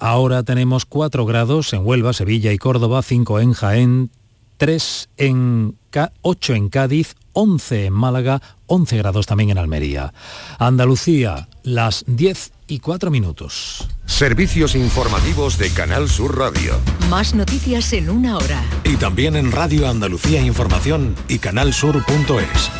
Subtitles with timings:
[0.00, 4.10] Ahora tenemos 4 grados en Huelva, Sevilla y Córdoba, 5 en Jaén,
[4.58, 5.76] 3 en
[6.22, 10.12] 8 en Cádiz, 11 en Málaga, 11 grados también en Almería.
[10.58, 13.88] Andalucía, las 10 y 4 minutos.
[14.06, 16.78] Servicios informativos de Canal Sur Radio.
[17.08, 18.62] Más noticias en una hora.
[18.84, 22.70] Y también en Radio Andalucía Información y canalsur.es.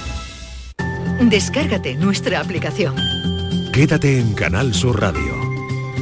[1.21, 2.97] Descárgate nuestra aplicación.
[3.73, 5.44] Quédate en Canal Sur Radio,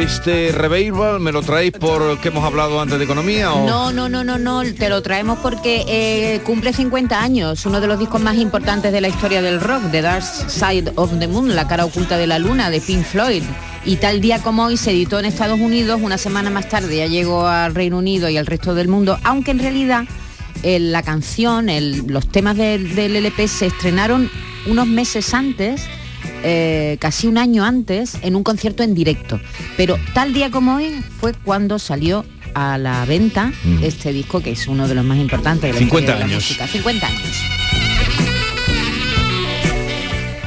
[0.00, 4.08] Este revival me lo traéis por que hemos hablado antes de economía o no no
[4.08, 8.20] no no no te lo traemos porque eh, cumple 50 años uno de los discos
[8.20, 11.84] más importantes de la historia del rock The Dark Side of the Moon la cara
[11.84, 13.42] oculta de la luna de Pink Floyd.
[13.86, 17.06] Y tal día como hoy se editó en Estados Unidos una semana más tarde ya
[17.06, 20.04] llegó al Reino Unido y al resto del mundo aunque en realidad
[20.62, 21.68] eh, la canción
[22.06, 24.30] los temas del LP se estrenaron
[24.66, 25.82] unos meses antes
[26.44, 29.40] eh, casi un año antes en un concierto en directo.
[29.76, 32.24] Pero tal día como hoy fue cuando salió
[32.54, 36.12] a la venta este disco que es uno de los más importantes de la 50
[36.12, 36.28] años.
[36.28, 36.66] la música.
[36.68, 37.63] 50 años.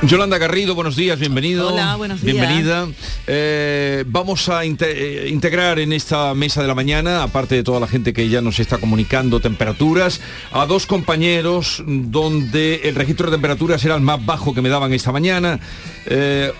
[0.03, 1.74] Yolanda Garrido, buenos días, bienvenido.
[1.74, 2.35] Hola, buenos días.
[2.35, 2.88] Bienvenida.
[3.25, 7.88] Eh, vamos a eh, integrar en esta mesa de la mañana, aparte de toda la
[7.88, 10.22] gente que ya nos está comunicando temperaturas,
[10.52, 14.94] a dos compañeros donde el registro de temperaturas era el más bajo que me daban
[14.94, 15.59] esta mañana.
[16.06, 16.52] Eh,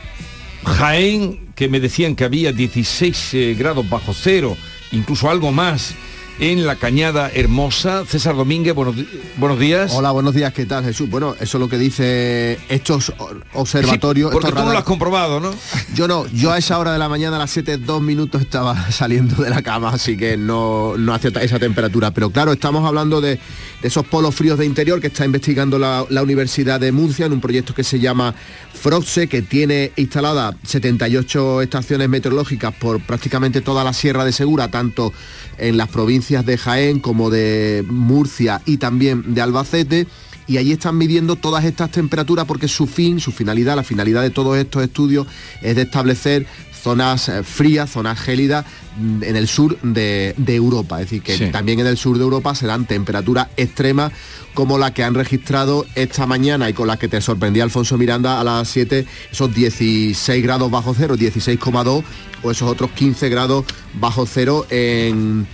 [0.66, 4.58] Jaén, que me decían que había 16 grados bajo cero,
[4.92, 5.94] incluso algo más
[6.40, 8.06] en la Cañada Hermosa.
[8.06, 8.96] César Domínguez, buenos,
[9.38, 9.92] buenos días.
[9.94, 11.10] Hola, buenos días, ¿qué tal Jesús?
[11.10, 13.12] Bueno, eso es lo que dice estos
[13.54, 14.32] observatorios.
[14.32, 15.52] porque tú no lo has comprobado, ¿no?
[15.96, 18.92] Yo no, yo a esa hora de la mañana, a las 7, dos minutos estaba
[18.92, 22.12] saliendo de la cama, así que no, no hace esa temperatura.
[22.12, 23.40] Pero claro, estamos hablando de,
[23.82, 27.42] esos polos fríos de interior que está investigando la, la Universidad de Murcia en un
[27.42, 28.36] proyecto que se llama
[28.74, 35.14] Froxe, que tiene instaladas 78 estaciones meteorológicas por prácticamente toda la Sierra de Segura, tanto
[35.58, 40.08] en las provincias de Jaén como de Murcia y también de Albacete
[40.48, 44.30] y allí están midiendo todas estas temperaturas porque su fin, su finalidad, la finalidad de
[44.30, 45.28] todos estos estudios
[45.62, 46.48] es de establecer
[46.88, 48.66] zonas eh, frías, zonas gélidas
[48.98, 51.02] mm, en el sur de, Europa.
[51.02, 54.14] Es decir, que también en el sur de Europa serán temperaturas extremas
[54.54, 58.40] como la que han registrado esta mañana y con la que te sorprendía Alfonso Miranda
[58.40, 62.04] a las 7, esos 16 grados bajo cero, 16,2
[62.44, 63.66] o esos otros 15 grados
[64.00, 65.46] bajo cero en,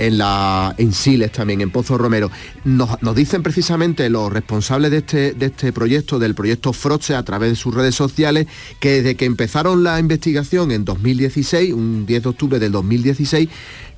[0.00, 2.30] en, la, en Siles también, en Pozo Romero.
[2.64, 7.50] Nos, dicen precisamente los responsables de este, de este proyecto, del proyecto Froche, a través
[7.50, 8.46] de sus redes sociales,
[8.80, 13.48] que desde que empezaron la investigación en 2016, un 10 de octubre del 2016,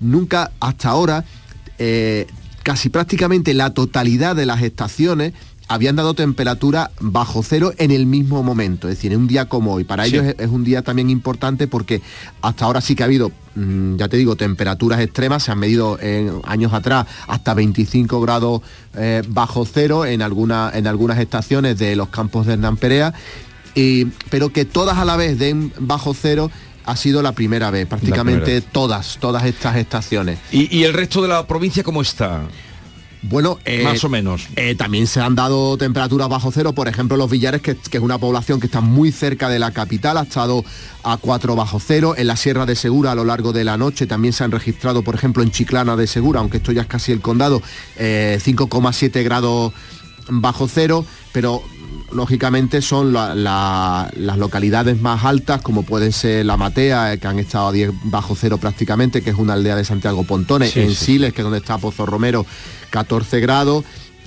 [0.00, 1.24] nunca hasta ahora,
[1.78, 2.26] eh,
[2.64, 5.32] casi prácticamente la totalidad de las estaciones
[5.68, 9.72] habían dado temperatura bajo cero en el mismo momento, es decir, en un día como
[9.72, 9.84] hoy.
[9.84, 12.02] Para ellos es, un día también importante porque
[12.40, 15.98] hasta ahora sí que ha habido, mm, ya te digo, temperaturas extremas, se han medido
[16.00, 18.62] en años atrás hasta 25 grados
[18.96, 23.14] eh, bajo cero en, alguna, en algunas estaciones de los campos de Hernán Perea,
[24.28, 26.50] pero que todas a la vez den bajo cero
[26.84, 30.38] ha sido la primera vez, prácticamente todas, todas estas estaciones.
[30.50, 32.42] ¿Y, ¿Y el resto de la provincia cómo está?
[33.22, 34.48] Bueno, eh, más o menos.
[34.56, 38.18] Eh, también se han dado temperaturas bajo cero, por ejemplo, los Villares, que, es una
[38.18, 40.64] población que está muy cerca de la capital, ha estado
[41.04, 42.14] a 4 bajo cero.
[42.16, 45.02] En la Sierra de Segura a lo largo de la noche también se han registrado,
[45.02, 47.62] por ejemplo, en Chiclana de Segura, aunque esto ya es casi el condado,
[47.96, 49.72] 5,7 eh, grados
[50.28, 51.62] bajo cero, pero
[52.12, 57.68] lógicamente son las localidades más altas, como pueden ser La Matea, eh, que han estado
[57.68, 61.40] a 10 bajo cero prácticamente, que es una aldea de Santiago Pontones, en Siles, que
[61.40, 62.46] es donde está Pozo Romero,
[62.92, 63.84] 14 grados.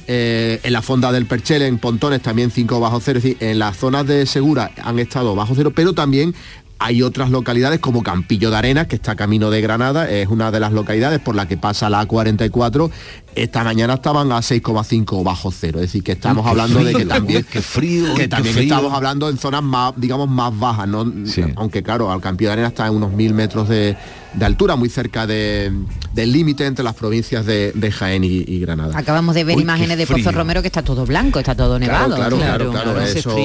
[0.07, 3.17] Eh, en la fonda del Perchel, en Pontones, también 5 bajo cero.
[3.19, 6.35] Es decir, en las zonas de Segura han estado bajo cero, pero también
[6.77, 10.59] hay otras localidades como Campillo de Arenas, que está camino de Granada, es una de
[10.59, 12.91] las localidades por la que pasa la A44.
[13.35, 15.79] Esta mañana estaban a 6,5 bajo cero.
[15.79, 19.37] Es decir, que estamos hablando de que también, que frío, que también estamos hablando en
[19.37, 21.11] zonas más, digamos, más bajas, ¿no?
[21.55, 23.95] Aunque claro, al Campillo de Arenas está en unos mil metros de,
[24.35, 25.85] de altura, muy cerca del
[26.15, 28.97] límite entre las provincias de, Jaén y, Granada.
[28.97, 32.15] Acabamos de ver imágenes de Pozo Romero que está todo blanco, está todo nevado.
[32.15, 33.01] Claro, claro, claro.
[33.01, 33.35] eso.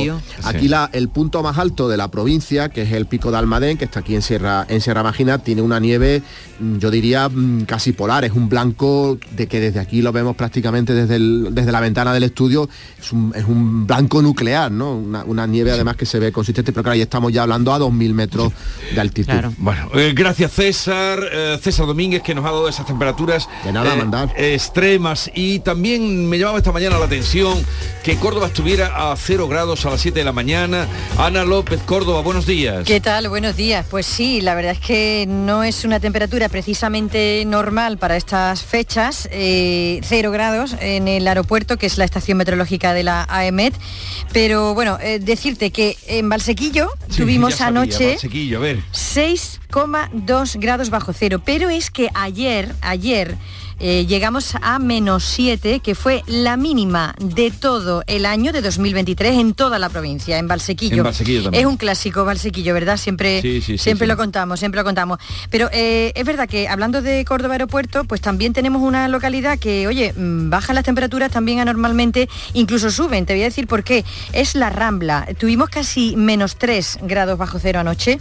[0.44, 3.76] Aquí la, el punto más alto de la provincia, que es el pico de Almadén,
[3.76, 6.22] que está aquí en Sierra, en Sierra Magina, tiene una nieve,
[6.78, 8.24] yo diría, mm, casi polar.
[8.24, 11.18] Es un blanco de que desde aquí lo vemos prácticamente desde,
[11.50, 12.68] desde la ventana del estudio.
[12.98, 14.94] Es un, blanco nuclear, ¿no?
[14.96, 18.14] Una, nieve además que se ve consistente, pero claro, ahí estamos ya hablando a 2.000
[18.14, 18.52] metros
[18.94, 19.32] de altitud.
[19.58, 20.70] Bueno, eh, gracias César.
[20.70, 25.30] César, eh, César Domínguez, que nos ha dado esas temperaturas eh, extremas.
[25.34, 27.64] Y también me llamaba esta mañana la atención
[28.02, 30.86] que Córdoba estuviera a 0 grados a las 7 de la mañana.
[31.18, 32.84] Ana López, Córdoba, buenos días.
[32.86, 33.28] ¿Qué tal?
[33.28, 33.84] Buenos días.
[33.90, 39.28] Pues sí, la verdad es que no es una temperatura precisamente normal para estas fechas.
[39.30, 39.69] Eh,
[40.02, 43.74] 0 grados en el aeropuerto, que es la estación meteorológica de la AEMET.
[44.32, 51.42] Pero bueno, eh, decirte que en Valsequillo tuvimos anoche 6,2 grados grados bajo cero.
[51.44, 53.36] Pero es que ayer, ayer,
[53.80, 59.38] eh, llegamos a menos 7, que fue la mínima de todo el año de 2023
[59.38, 61.02] en toda la provincia, en Valsequillo.
[61.08, 62.98] es un clásico Valsequillo, ¿verdad?
[62.98, 63.40] Siempre,
[63.78, 65.18] siempre lo contamos, siempre lo contamos.
[65.48, 69.86] Pero eh, es verdad que hablando de Córdoba Aeropuerto, pues también tenemos una localidad que,
[69.86, 73.24] oye, mm, bajan las temperaturas también anormalmente, incluso suben.
[73.24, 74.04] Te voy a decir por qué.
[74.32, 75.26] Es la Rambla.
[75.38, 78.20] Tuvimos casi menos 3 grados bajo cero anoche,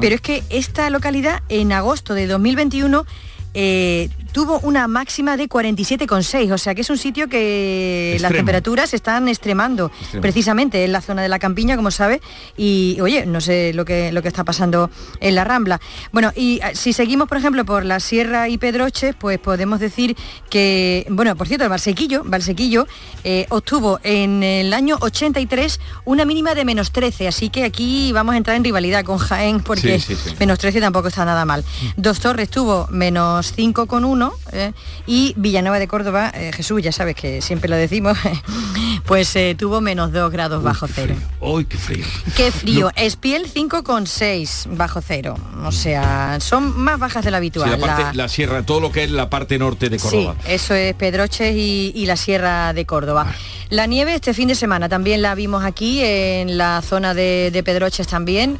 [0.00, 3.04] pero es que esta localidad en agosto de 2021
[3.52, 8.94] eh, tuvo una máxima de 47,6, o sea que es un sitio que las temperaturas
[8.94, 9.90] están extremando,
[10.20, 12.20] precisamente en la zona de la campiña, como sabe,
[12.56, 14.90] y oye, no sé lo que, lo que está pasando
[15.20, 15.80] en la Rambla.
[16.12, 20.16] Bueno, y ah, si seguimos, por ejemplo, por la Sierra y Pedroches, pues podemos decir
[20.48, 22.86] que, bueno, por cierto, el Valsequillo, Valsequillo
[23.24, 28.34] eh, obtuvo en el año 83 una mínima de menos 13, así que aquí vamos
[28.34, 30.00] a entrar en rivalidad con Jaén, porque
[30.38, 31.64] menos 13 tampoco está nada mal.
[31.96, 34.19] Dos Torres tuvo menos 5,1
[34.52, 34.72] ¿eh?
[35.06, 38.18] y Villanueva de Córdoba, eh, Jesús, ya sabes que siempre lo decimos,
[39.06, 41.14] pues eh, tuvo menos 2 grados bajo cero.
[41.40, 42.04] ¡Uy, qué frío!
[42.36, 42.90] ¡Qué frío!
[42.96, 45.36] Espiel 5,6 bajo cero.
[45.64, 47.80] O sea, son más bajas de lo habitual.
[48.14, 50.36] la, sierra, todo lo que es la parte norte de Córdoba.
[50.44, 53.26] Sí, eso es Pedroches y, la sierra de Córdoba.
[53.28, 53.34] Ah.
[53.68, 58.08] La nieve este fin de semana también la vimos aquí en la zona de, Pedroches
[58.08, 58.58] también.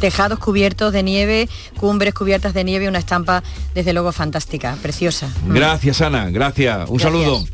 [0.00, 3.42] tejados cubiertos de nieve, cumbres cubiertas de nieve, una estampa
[3.74, 5.28] desde luego fantástica, preciosa.
[5.46, 6.88] Gracias Ana, gracias.
[6.88, 7.44] Un saludo.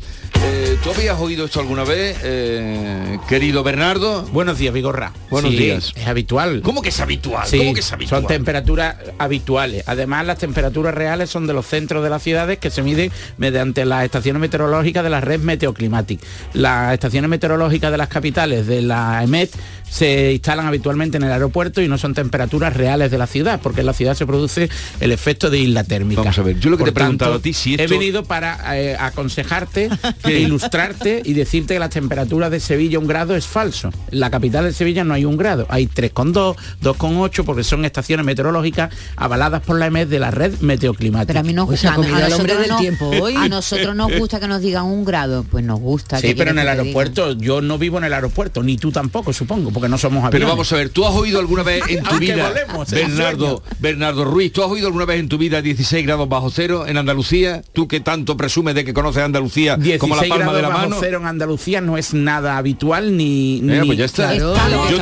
[0.43, 4.23] Eh, ¿Tú habías oído esto alguna vez, eh, querido Bernardo?
[4.31, 5.13] Buenos días, Vigorra.
[5.29, 5.93] Buenos días.
[5.95, 6.61] Es habitual.
[6.63, 7.47] ¿Cómo que es habitual?
[7.49, 8.21] ¿Cómo que es habitual?
[8.21, 9.83] Son temperaturas habituales.
[9.87, 13.85] Además, las temperaturas reales son de los centros de las ciudades que se miden mediante
[13.85, 16.25] las estaciones meteorológicas de la red meteoclimática.
[16.53, 19.51] Las estaciones meteorológicas de las capitales de la EMET
[19.91, 23.81] se instalan habitualmente en el aeropuerto y no son temperaturas reales de la ciudad, porque
[23.81, 24.69] en la ciudad se produce
[25.01, 26.21] el efecto de isla térmica.
[26.21, 28.79] Vamos a ver, yo lo que te he preguntado a ti si He venido para
[28.79, 29.89] eh, aconsejarte,
[30.23, 33.91] e ilustrarte y decirte que la temperatura de Sevilla un grado es falso.
[34.11, 38.25] En la capital de Sevilla no hay un grado, hay 3,2, 2,8 porque son estaciones
[38.25, 41.27] meteorológicas avaladas por la EMED de la red meteoclimática.
[41.27, 43.35] Pero a mí nos gusta, a, nosotros, no, tiempo hoy.
[43.35, 46.17] a nosotros nos gusta que nos digan un grado, pues nos gusta.
[46.19, 49.80] Sí, pero en el aeropuerto, yo no vivo en el aeropuerto, ni tú tampoco, supongo
[49.81, 50.31] que no somos aviones.
[50.31, 52.51] Pero vamos a ver, ¿tú has oído alguna vez en tu vida,
[52.89, 56.85] Bernardo, Bernardo Ruiz, ¿tú has oído alguna vez en tu vida 16 grados bajo cero
[56.87, 57.63] en Andalucía?
[57.73, 60.97] Tú que tanto presumes de que conoces Andalucía como la palma de la mano.
[60.99, 63.61] cero en Andalucía no es nada habitual ni...
[63.85, 64.35] pues ya está.
[64.35, 64.53] Yo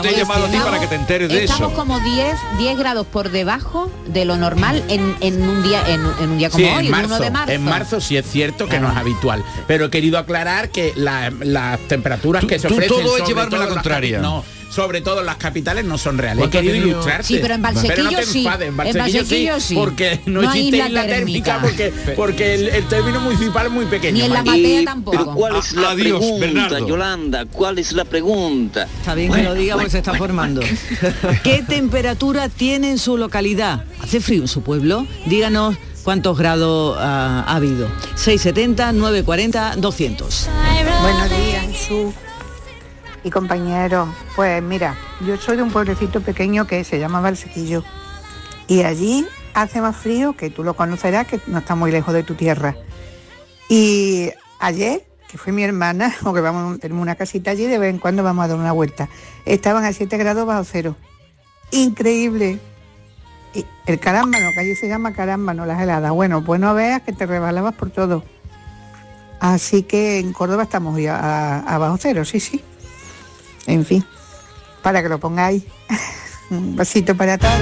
[0.01, 1.53] te he llamado a ti para que te enteres de eso.
[1.53, 6.38] Estamos como 10, 10 grados por debajo de lo normal en, un día en, un
[6.38, 7.51] día como hoy, en marzo, de marzo.
[7.51, 11.79] En marzo sí es cierto que no es habitual, pero he querido aclarar que las
[11.88, 12.88] temperaturas que se ofrecen...
[12.88, 14.19] todo es llevarme la contraria.
[14.19, 16.46] No, sobre todo las capitales no son reales.
[16.46, 17.28] He querido ilustrarte.
[17.28, 18.48] Sí, pero en Valsequillo no te sí.
[18.62, 23.86] en Valsequillo, sí, Porque no, existe isla, térmica, porque, porque el, término municipal es muy
[23.86, 24.18] pequeño.
[24.18, 25.18] Ni en la Matea tampoco.
[25.18, 26.88] Pero ¿cuál es la Adiós, pregunta, Bernardo.
[26.88, 27.46] Yolanda?
[27.46, 28.88] ¿Cuál es la pregunta?
[29.00, 30.62] Está bien que lo diga porque se está formando.
[31.44, 33.86] ¿Qué temperatura tiene en su localidad?
[34.02, 35.08] ¿Hace frío en su pueblo?
[35.26, 37.88] Díganos cuántos grados ha habido.
[38.16, 40.50] 670, 940, 200.
[41.02, 42.14] Buenos días, su
[43.24, 44.10] y compañeros.
[44.36, 44.96] Pues mira,
[45.26, 47.84] yo soy de un pueblecito pequeño que se llama Valsequillo
[48.68, 52.24] y allí hace más frío, que tú lo conocerás, que no está muy lejos de
[52.24, 52.76] tu tierra.
[53.68, 57.90] Y ayer, que fue mi hermana, o que vamos, tenemos una casita allí, de vez
[57.90, 59.10] en cuando vamos a dar una vuelta,
[59.46, 60.96] estaban a 7 grados bajo cero.
[61.72, 62.60] Increíble.
[63.54, 66.12] Y el carámbano, que allí se llama carámbano, las heladas.
[66.12, 68.24] Bueno, pues no veas que te rebalabas por todo.
[69.40, 72.62] Así que en Córdoba estamos ya a, bajo cero, sí, sí.
[73.68, 74.06] En fin,
[74.82, 75.63] para que lo pongáis.
[76.50, 77.54] Un besito para todos.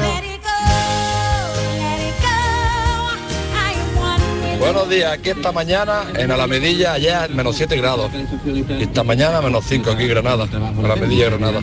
[4.60, 8.12] Buenos días, aquí esta mañana en Alamedilla, allá menos 7 grados.
[8.80, 10.48] Esta mañana menos 5 aquí en Granada,
[10.84, 11.62] Alamedilla, Granada.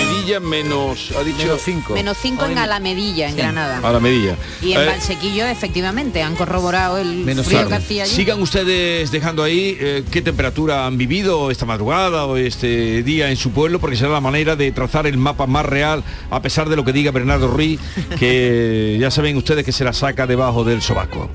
[0.00, 1.94] Alamedilla menos, ha dicho 5.
[1.94, 3.80] Menos 5 en Alamedilla, en Granada.
[3.82, 4.36] Alamedilla.
[4.60, 8.12] Y en Eh, Valsequillo, efectivamente, han corroborado el Menos frío que hacía allí.
[8.14, 13.36] Sigan ustedes dejando ahí eh, qué temperatura han vivido esta madrugada o este día en
[13.36, 16.76] su pueblo, porque será la manera de trazar el mapa más real, a pesar de
[16.76, 17.80] lo que diga Bernardo Ruiz,
[18.18, 21.30] que ya saben ustedes que se la saca debajo del sobaco.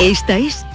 [0.00, 0.64] Esta es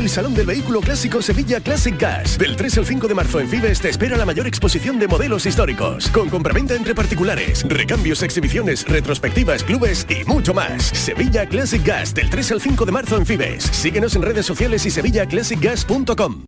[0.00, 2.38] el Salón del Vehículo Clásico Sevilla Classic Gas.
[2.38, 5.44] Del 3 al 5 de marzo en Fibes te espera la mayor exposición de modelos
[5.44, 6.08] históricos.
[6.08, 10.84] Con compraventa entre particulares, recambios, exhibiciones, retrospectivas, clubes y mucho más.
[10.84, 12.14] Sevilla Classic Gas.
[12.14, 13.64] Del 3 al 5 de marzo en Fibes.
[13.64, 16.44] Síguenos en redes sociales y sevillaclassicgas.com.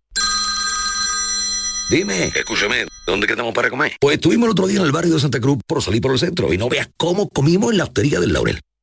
[1.91, 3.93] Dime, escúchame, ¿dónde quedamos para comer?
[4.01, 6.19] Pues estuvimos el otro día en el barrio de Santa Cruz por salir por el
[6.19, 8.63] centro y no veas cómo comimos en la hostería del Laurel.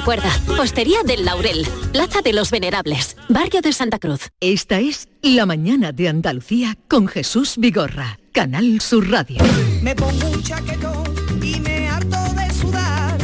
[0.00, 4.30] Recuerda, Postería del Laurel, Plaza de los Venerables, Barrio de Santa Cruz.
[4.40, 9.36] Esta es La mañana de Andalucía con Jesús Vigorra, Canal Sur Radio.
[9.82, 11.04] Me pongo un chaquetón
[11.42, 13.18] y me harto de sudar,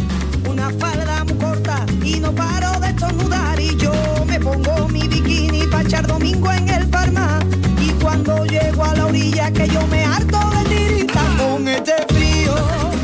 [0.51, 3.95] una falda muy corta y no paro de estornudar y yo
[4.27, 7.41] me pongo mi bikini para echar domingo en el Parma
[7.81, 12.55] y cuando llego a la orilla que yo me harto de tiritar con este frío.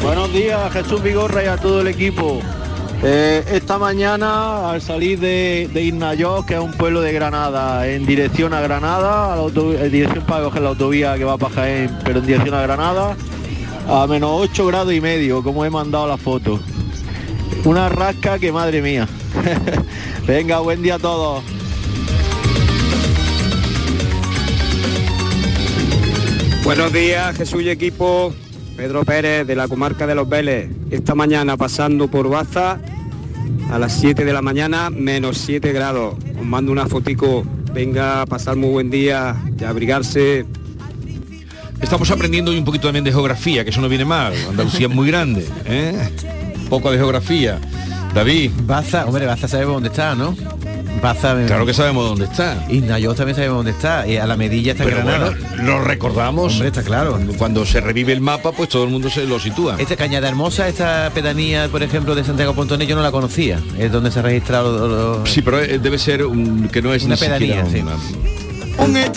[0.03, 2.43] Buenos días, Jesús Vigorra y a todo el equipo.
[3.05, 8.55] Eh, esta mañana, al salir de, de que es un pueblo de Granada, en dirección
[8.55, 12.21] a Granada, a la en dirección para coger la autovía que va para Jaén, pero
[12.21, 13.17] en dirección a Granada,
[13.89, 16.61] a menos 8 grados y medio, como he mandado la foto.
[17.65, 19.09] Una rasca que madre mía.
[20.27, 21.43] Venga, buen día a todos.
[26.63, 28.33] Buenos días, Jesús y equipo.
[28.77, 30.71] Pedro Pérez de la comarca de Los Vélez.
[30.91, 32.81] Esta mañana pasando por Baza
[33.71, 36.15] a las 7 de la mañana, menos 7 grados.
[36.39, 37.45] Os mando una fotico.
[37.73, 40.45] Venga a pasar muy buen día y a abrigarse.
[41.81, 44.35] Estamos aprendiendo hoy un poquito también de geografía, que eso no viene mal.
[44.49, 46.11] Andalucía es muy grande, ¿eh?
[46.69, 47.61] Poco de geografía.
[48.15, 48.51] David.
[48.67, 50.37] Baza, hombre, Baza sabemos dónde está, ¿no?
[51.03, 51.37] Baza...
[51.47, 52.65] Claro que sabemos dónde está.
[52.69, 54.07] Y Nayos también sabemos dónde está.
[54.07, 55.35] Y a la medilla está Pero Granada.
[55.57, 56.53] bueno, lo recordamos.
[56.55, 57.19] Hombre, está claro.
[57.37, 59.77] Cuando se revive el mapa, pues todo el mundo se lo sitúa.
[59.79, 63.61] Esta Cañada Hermosa, esta pedanía, por ejemplo, de Santiago Pontones, yo no la conocía.
[63.79, 64.87] Es donde se ha registrado...
[64.89, 67.67] lo- lo- Sí, pero eh, debe ser un, que no es Una ni siquiera pedanía,
[67.71, 67.81] sí.
[67.81, 69.13] una-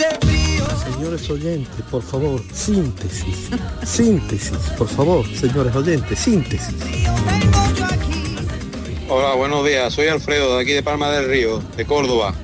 [0.96, 3.48] Señores oyentes, por favor, síntesis.
[3.84, 6.74] Síntesis, por favor, señores oyentes, síntesis.
[9.08, 9.94] Hola, buenos días.
[9.94, 12.34] Soy Alfredo de aquí de Palma del Río, de Córdoba.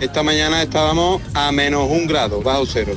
[0.00, 2.94] Esta mañana estábamos a menos un grado, bajo cero.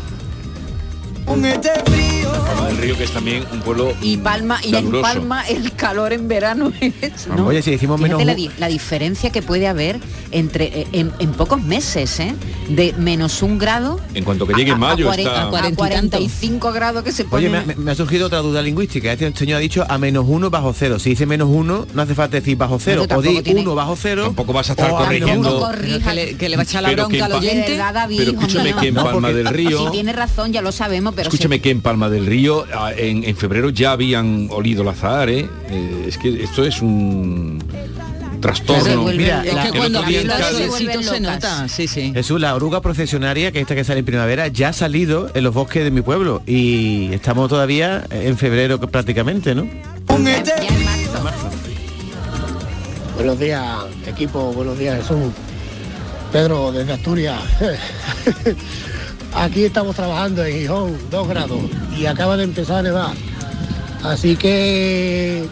[2.40, 5.02] Palma del Río, que es también un pueblo Y Palma, y en caluroso.
[5.04, 7.48] Palma el calor en verano es, ¿no?
[7.48, 10.00] Oye, si decimos Fíjate menos la, un- di- la diferencia que puede haber
[10.32, 12.34] entre eh, en, en pocos meses, ¿eh?
[12.70, 15.48] De menos un grado En cuanto que llegue a, mayo a, está...
[15.48, 17.48] a 45 grados que se pone.
[17.48, 19.12] Oye, me, me- me ha surgido otra duda lingüística.
[19.12, 21.00] Este señor ha dicho a menos uno bajo cero.
[21.00, 23.06] Si dice menos uno, no hace falta decir bajo cero.
[23.14, 24.24] O di tiene- uno bajo cero.
[24.26, 25.58] Tampoco vas a estar o a menos corrigiendo.
[25.58, 25.72] uno.
[25.72, 27.80] Que le, que le va a echar la Pero que bronca al oyente.
[28.18, 29.04] Pero escúchame que en no.
[29.04, 29.86] Palma del Río...
[29.86, 32.92] Si tiene razón, ya lo sabemos, pero Escúchame se- que en Palma del Río ah,
[32.96, 35.48] en, en febrero ya habían olido el azahar, ¿eh?
[35.70, 37.64] Eh, es que esto es un
[38.42, 39.04] trastorno.
[39.06, 40.04] Mira, es que cuando
[41.04, 41.68] se nota.
[41.70, 42.12] Sí, sí.
[42.14, 45.54] Jesús, la oruga procesionaria, que esta que sale en primavera, ya ha salido en los
[45.54, 46.42] bosques de mi pueblo.
[46.46, 49.68] Y estamos todavía en febrero prácticamente, ¿no?
[51.24, 51.50] marzo.
[53.16, 53.64] Buenos días,
[54.08, 55.32] equipo, buenos días, Jesús.
[56.32, 57.40] Pedro, desde Asturias.
[59.34, 61.60] Aquí estamos trabajando en Gijón, dos grados,
[61.98, 63.14] y acaba de empezar a nevar.
[64.04, 65.46] Así que,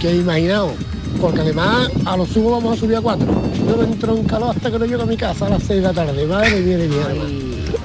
[0.00, 0.72] que imaginaos,
[1.20, 3.26] porque además a lo sumo vamos a subir a cuatro.
[3.66, 5.80] Yo no entro en calor hasta que no llego a mi casa a las seis
[5.82, 6.24] de la tarde.
[6.26, 7.24] Madre mía de mi alma.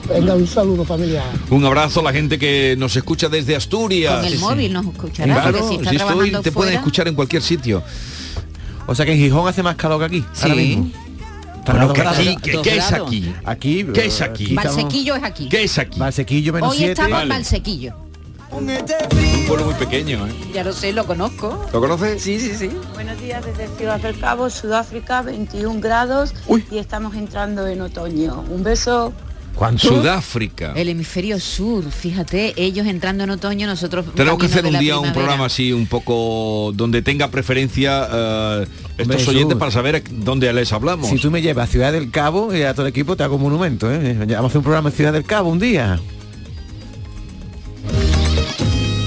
[0.09, 1.25] Venga, un saludo familiar.
[1.49, 4.15] Un abrazo a la gente que nos escucha desde Asturias.
[4.15, 7.15] Con el móvil nos escuchará, Claro, si está si estoy, te pueden fuera- escuchar en
[7.15, 7.83] cualquier sitio.
[8.87, 10.25] O sea que en Gijón hace más calor que aquí.
[10.41, 10.91] ahora Sí.
[11.67, 12.19] Bueno, grados.
[12.19, 13.35] aquí, ¿qué, qué es aquí?
[13.45, 14.53] Aquí, ¿Qué es aquí?
[14.55, 15.49] Valsequillo es aquí.
[15.49, 15.99] ¿Qué es aquí?
[15.99, 16.91] Valsequillo menos Hoy 7.
[16.93, 17.29] estamos en Vale.
[17.29, 17.93] Valsequillo.
[18.51, 18.67] Un
[19.45, 20.31] pueblo muy pequeño, ¿eh?
[20.53, 21.65] Ya lo sé, lo conozco.
[21.73, 22.21] ¿Lo conoces?
[22.21, 22.69] Sí, sí, sí.
[22.93, 26.33] Buenos días desde Ciudad del Cabo, Sudáfrica, 21 grados
[26.71, 28.45] y estamos entrando en otoño.
[28.49, 29.13] Un beso.
[29.77, 30.73] Sudáfrica.
[30.75, 35.13] El hemisferio sur, fíjate, ellos entrando en otoño, nosotros Tenemos que hacer un día un
[35.13, 38.67] programa así un poco donde tenga preferencia eh,
[38.97, 41.09] estos oyentes para saber dónde les hablamos.
[41.09, 43.37] Si tú me llevas a Ciudad del Cabo y a todo el equipo te hago
[43.37, 44.13] monumento, ¿eh?
[44.13, 45.99] Vamos a hacer un programa en Ciudad del Cabo un día.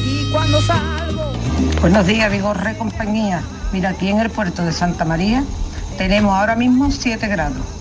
[0.04, 1.32] Y cuando salgo.
[1.80, 3.42] Buenos días, Vigorre compañía.
[3.72, 5.44] Mira, aquí en el puerto de Santa María
[5.96, 7.79] tenemos ahora mismo 7 grados.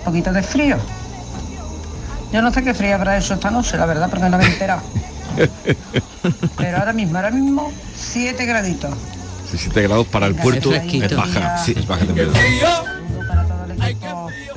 [0.00, 0.76] Un poquito de frío.
[2.32, 4.48] Yo no sé qué frío habrá eso esta noche, la verdad, porque no me he
[4.48, 4.82] enterado.
[6.56, 8.90] Pero ahora mismo, ahora mismo, 7 graditos.
[9.50, 11.58] 17 grados para el Venga, puerto es baja.
[11.58, 12.04] Sí, es baja.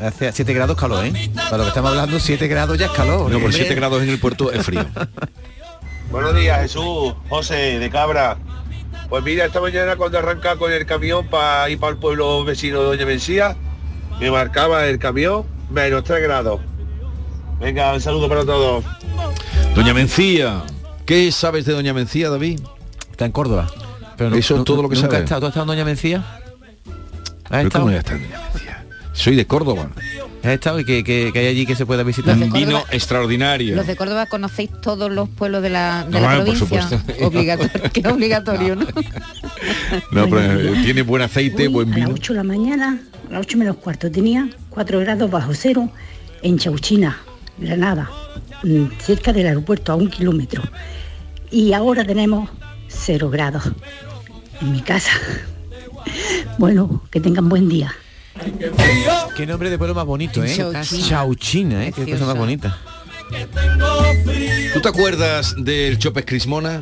[0.06, 1.32] Hace 7 grados calor, ¿eh?
[1.36, 3.22] Para lo que estamos hablando, 7 grados ya es calor.
[3.22, 3.54] No, por Hombre.
[3.54, 4.86] 7 grados en el puerto es frío.
[6.12, 8.38] Buenos días, Jesús, José, de Cabra.
[9.10, 12.82] Pues mira, esta mañana cuando arranca con el camión para ir para el pueblo vecino
[12.82, 13.56] de Doña Mencía,
[14.20, 16.62] me marcaba el camión menos 3 grados.
[17.60, 18.84] Venga, un saludo para todos.
[19.76, 20.64] Doña Mencía.
[21.06, 22.60] ¿Qué sabes de Doña Mencía, David?
[23.12, 23.68] Está en Córdoba.
[24.18, 25.18] Pero no- Eso es no- todo lo que nunca sabe.
[25.18, 25.42] ha estado.
[25.42, 26.24] ¿Tú has estado en Doña Mencía?
[27.50, 27.84] ¿Has estado?
[27.86, 28.83] ¿cómo ya está en Doña Mencía?
[29.14, 29.90] Soy de Córdoba.
[30.44, 32.36] ¿Has estado y que, que- que hay allí que se pueda visitar?
[32.36, 33.76] Un vino Córdoba- extraordinario.
[33.76, 36.98] Los de Córdoba conocéis todos los pueblos de la, de No, la bueno, por provincia.
[37.00, 37.26] supuesto.
[37.28, 38.86] Obligatorio, que es obligatorio, ¿no?
[40.12, 42.16] No, pero eh, tiene buen aceite, buen A las vino.
[42.16, 43.00] 8 de la mañana,
[43.30, 45.90] a las 8 menos cuarto, tenía 4 grados bajo cero
[46.42, 47.18] en Chauchina,
[47.58, 48.10] Granada,
[48.64, 50.64] mm, cerca del aeropuerto, a un kilómetro.
[51.52, 52.50] Y ahora tenemos
[52.90, 53.64] 0 grados
[54.62, 55.12] en mi casa.
[56.60, 57.92] Bueno, que tengan buen día.
[59.36, 60.54] Qué nombre de pueblo más bonito, ¿eh?
[60.56, 61.08] Chauchina.
[61.08, 61.94] Chauchina, ¿eh?
[61.96, 62.78] Qué cosa más bonita.
[64.74, 66.82] ¿Tú te acuerdas del Chopes Crismona?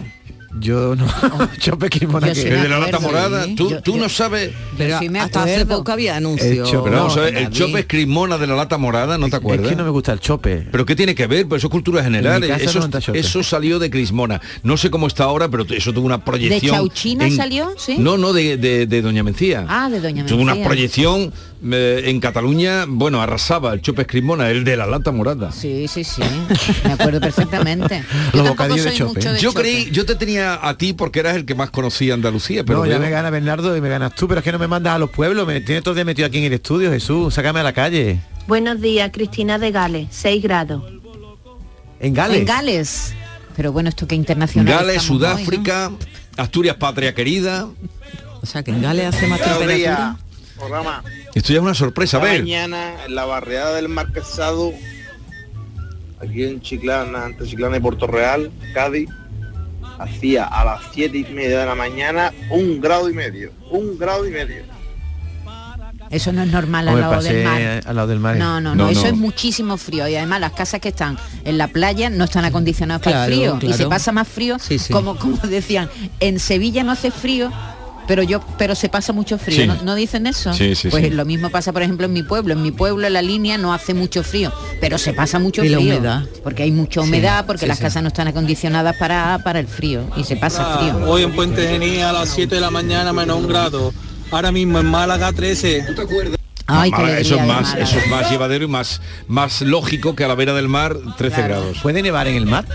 [0.59, 1.07] Yo no.
[1.59, 3.45] Chope Yo que sí El de la lata morada.
[3.55, 4.51] ¿Tú, Yo- tú yo- no sabes?
[4.77, 6.51] Pero sí me hasta hace poco había anuncios.
[6.51, 6.89] El chope.
[6.89, 7.49] Pero vamos a ver, el.
[7.51, 9.69] Chopes Crismona de la lata morada, ¿no te Es acuerdas?
[9.69, 10.67] que no me gusta el chope.
[10.69, 11.47] ¿Pero qué tiene que ver?
[11.47, 12.43] Pues eso es cultura general.
[12.43, 13.17] En Eso, no chope.
[13.17, 14.41] eso salió de Crismona.
[14.61, 16.75] No sé cómo está ahora, pero eso tuvo una proyección.
[16.75, 17.71] Chauchina salió?
[17.77, 17.95] ¿Sí?
[17.97, 19.65] No, no, de, de- de Doña Mencía.
[19.69, 20.67] Ah, de Doña Tuvo una Mencía.
[20.67, 21.33] proyección
[21.71, 25.51] eh, en Cataluña, bueno, arrasaba el Chopes Crismona, el de la lata morada.
[25.51, 26.21] Sí, sí, sí.
[26.85, 28.03] Me acuerdo perfectamente.
[28.33, 29.13] Yo Los tampoco bocadillos de soy chope.
[29.19, 29.61] mucho de Yo chope.
[29.61, 32.85] creí, yo te tenía a ti porque eras el que más conocía Andalucía, pero no,
[32.85, 34.95] ya veo- me gana Bernardo y me ganas tú, pero es que no me mandas
[34.95, 37.59] a los pueblos, me tienes todo el día metido aquí en el estudio, Jesús, sácame
[37.59, 38.19] a la calle.
[38.47, 40.83] Buenos días, Cristina de Gales, 6 grados.
[41.99, 42.39] En Gales.
[42.39, 43.13] En Gales.
[43.55, 44.73] Pero bueno, esto que internacional.
[44.73, 45.37] Gales, estamos hoy, ¿no?
[45.37, 45.91] Sudáfrica,
[46.37, 47.67] Asturias, patria querida.
[48.41, 50.17] O sea, que en Gales hace más temperatura.
[50.61, 51.03] Programa.
[51.35, 52.41] Esto ya es una sorpresa, a ver.
[52.41, 54.71] mañana en la barriada del Marquesado,
[56.21, 59.09] aquí en Chiclana, entre Chiclana y Puerto Real, Cádiz,
[59.99, 63.51] hacía a las siete y media de la mañana un grado y medio.
[63.69, 64.63] Un grado y medio.
[66.09, 67.61] Eso no es normal al lado del mar.
[67.85, 68.35] al lado del mar.
[68.35, 71.69] No, no, no, eso es muchísimo frío y además las casas que están en la
[71.69, 74.91] playa no están acondicionadas para el Claro, frío y se pasa más frío, Sí, sí.
[74.91, 77.49] como como decían, en Sevilla no hace frío,
[78.07, 79.67] pero yo pero se pasa mucho frío, Sí.
[79.67, 80.53] ¿no, ¿No dicen eso?
[80.53, 81.09] Sí, sí, pues sí.
[81.11, 83.73] lo mismo pasa por ejemplo en mi pueblo, en mi pueblo en la línea no
[83.73, 86.23] hace mucho frío, pero se pasa mucho Y la frío, humedad.
[86.43, 87.83] porque hay mucha Sí, humedad, porque sí, las sí.
[87.83, 91.05] casas no están acondicionadas para para el frío y se pasa frío.
[91.07, 93.93] Hoy en Puente Genil a las 7 de la mañana menos un grado.
[94.31, 95.85] Ahora mismo en Málaga 13.
[96.67, 100.23] Ay, Ah, Málaga, eso es más, eso es más llevadero y más, más lógico que
[100.23, 101.47] a la vera del mar 13 Claro.
[101.55, 101.77] grados.
[101.81, 102.65] ¿Puede nevar en el mar?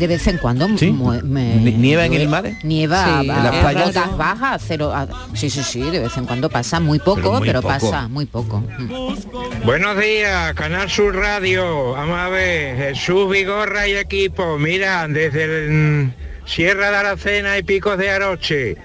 [0.00, 2.50] De vez en cuando me- ¿Nie- nieva en el mar?
[2.64, 3.96] Nieva Sí, a- en las playas.
[3.96, 4.92] a cero.
[4.94, 7.74] a- sí, sí, sí, de vez en cuando pasa, muy poco, muy pero poco.
[7.74, 8.64] pasa, muy poco.
[8.78, 9.64] Mm.
[9.66, 11.92] Buenos días, Canal Sur Radio.
[11.92, 14.56] Vamos a ver, Jesús Vigorra y equipo.
[14.58, 16.12] Mira, desde el mm,
[16.46, 18.76] Sierra de Aracena y Picos de Aroche,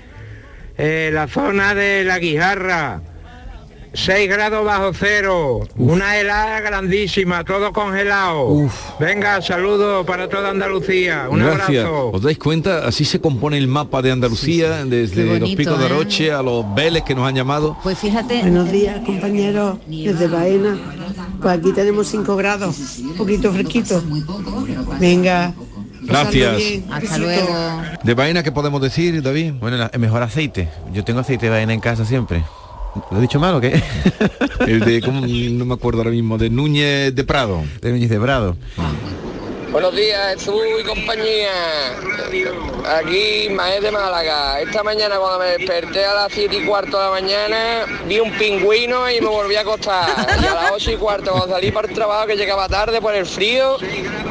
[0.77, 3.01] eh, la zona de la Guijarra,
[3.95, 8.69] 6 grados bajo cero, una helada grandísima, todo congelado.
[8.99, 11.27] Venga, saludos para toda Andalucía.
[11.29, 11.85] Un Gracias.
[11.85, 12.11] abrazo.
[12.11, 12.85] ¿Os dais cuenta?
[12.85, 15.87] Así se compone el mapa de Andalucía, desde los picos de ¿eh?
[15.87, 17.77] Aroche a los Vélez que nos han llamado.
[17.83, 18.41] Pues fíjate.
[18.41, 20.77] Buenos días, compañeros, desde Baena.
[21.41, 24.03] Pues aquí tenemos 5 grados, un poquito fresquito.
[24.99, 25.53] Venga.
[26.01, 26.83] Gracias.
[26.91, 27.81] Hasta luego.
[28.03, 29.53] ¿De vaina qué podemos decir, David?
[29.59, 30.69] Bueno, el mejor aceite.
[30.93, 32.43] Yo tengo aceite de vaina en casa siempre.
[33.11, 33.81] ¿Lo he dicho mal o qué?
[34.67, 35.21] El de, ¿cómo?
[35.21, 37.63] no me acuerdo ahora mismo, de Núñez de Prado.
[37.81, 38.55] De Núñez de Prado.
[39.71, 41.51] Buenos días, Jesús y compañía.
[42.97, 44.61] Aquí, Maez de Málaga.
[44.61, 47.57] Esta mañana cuando me desperté a las 7 y cuarto de la mañana,
[48.07, 50.07] vi un pingüino y me volví a acostar.
[50.41, 53.15] Y a las 8 y cuarto, cuando salí para el trabajo, que llegaba tarde por
[53.15, 53.77] el frío,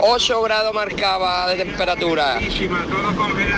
[0.00, 2.38] 8 grados marcaba de temperatura.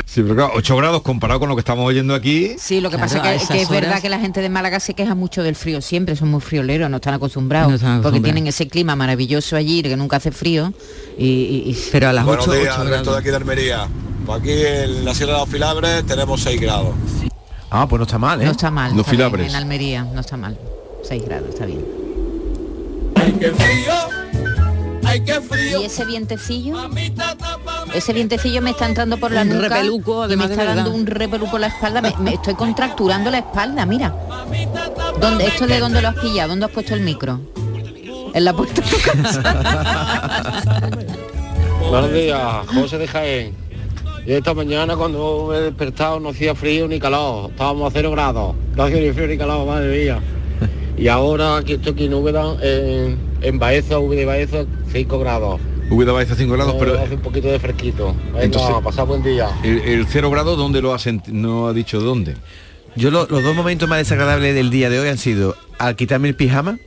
[0.07, 2.57] Sí, pero claro, 8 grados comparado con lo que estamos oyendo aquí.
[2.59, 4.95] Sí, lo que Claro, pasa es que, es verdad que la gente de Málaga se
[4.95, 8.47] queja mucho del frío, siempre son muy frioleros, no están acostumbrados, No están porque tienen
[8.47, 10.73] ese clima maravilloso allí que nunca hace frío.
[11.19, 13.89] Y, y- y- Pero a las Buenos 8, días, de aquí de Almería.
[14.25, 16.95] Pues aquí en la Sierra de los Filabres tenemos 6 grados.
[17.71, 18.45] Ah, pues no está mal, ¿eh?
[18.45, 18.91] No está mal.
[18.93, 19.49] Los está bien, filabres.
[19.51, 20.59] en Almería no está mal.
[21.05, 21.85] 6 grados, está bien.
[25.81, 26.77] ¿Y ese vientecillo?
[27.95, 30.75] Ese vientecillo me está entrando por la Un nuca repeluco, y me además de está
[30.75, 32.03] dando un repelú por la espalda.
[32.03, 34.15] Me, me estoy contracturando la espalda, mira.
[35.21, 36.51] ¿Dónde, ¿Esto de dónde lo has pillado?
[36.51, 37.41] ¿Dónde has puesto el micro?
[38.35, 39.43] En la puerta de tu casa.
[41.88, 43.55] Buenos días, José de Jaén.
[44.27, 48.11] Yo esta mañana cuando me he despertado no hacía frío ni calor, estábamos a cero
[48.11, 50.20] grados, no hacía ni frío ni calor, madre mía.
[50.99, 55.61] Y ahora aquí estoy aquí en Úbeda, en, en Baeza, V de Baeza, 5 grados.
[55.90, 58.14] Hubiera Baeza 5 grados, Eh, pero hace un poquito de fresquito.
[58.29, 59.49] Venga, Entonces- pasar buen día.
[59.62, 62.35] el, el 0 grado, ¿dónde lo ha No ha dicho dónde.
[62.96, 66.29] Yo lo- los dos momentos más desagradables del día de hoy han sido al quitarme
[66.29, 66.79] el pijama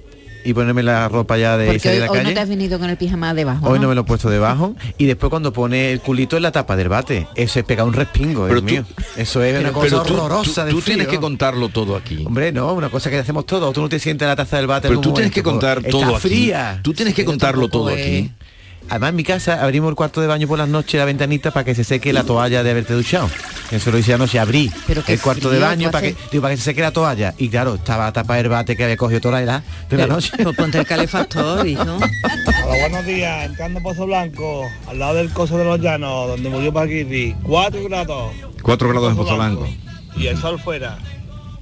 [0.49, 2.49] y ponerme la ropa ya de Porque salir hoy, a la hoy no te has
[2.49, 3.67] venido con el pijama debajo.
[3.67, 3.83] Hoy ¿no?
[3.83, 6.75] no me lo he puesto debajo y después cuando pone el culito en la tapa
[6.75, 9.03] del bate, eso es pegar un respingo, Pero Dios tú- mío.
[9.15, 12.23] Eso es una Pero cosa tú- horrorosa tú- de tú tienes que contarlo todo aquí.
[12.25, 13.73] Hombre, no, una cosa que hacemos todos.
[13.73, 14.87] Tú no te sientes en la taza del bate.
[14.87, 16.27] en Pero tú tienes que contar todo aquí.
[16.29, 16.79] fría.
[16.81, 18.31] Tú tienes que contarlo todo aquí.
[18.89, 21.63] Además en mi casa abrimos el cuarto de baño por las noches, la ventanita para
[21.63, 23.29] que se seque la toalla de haberte duchado.
[23.71, 26.13] Eso lo hice anoche, abrí Pero qué el cuarto de frío, baño tú para que,
[26.15, 27.33] haces- digo, para que se seque la toalla.
[27.37, 30.31] Y claro, estaba tapada el bate que había cogido toda la edad de la noche.
[30.41, 31.83] pues ponte el calefactor, hijo.
[31.83, 33.45] Hola, buenos días.
[33.45, 37.35] Entrando a Pozo Blanco, al lado del Coso de los Llanos, donde murió Paquirri.
[37.43, 38.31] 4 grados
[38.63, 39.67] 4 grados en Pozo Blanco.
[40.17, 40.97] y el sol fuera.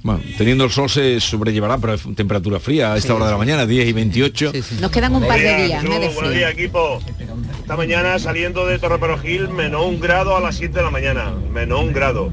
[0.02, 3.38] Bueno, teniendo el sol se sobrellevará, pero es temperatura fría a esta hora de la
[3.38, 4.52] mañana, 10 y 28.
[4.80, 7.00] Nos quedan un par de días, de Buenos días, equipo.
[7.60, 11.32] Esta mañana saliendo de Torreperogil, menos un grado a las 7 de la mañana.
[11.52, 12.30] Menos un grado.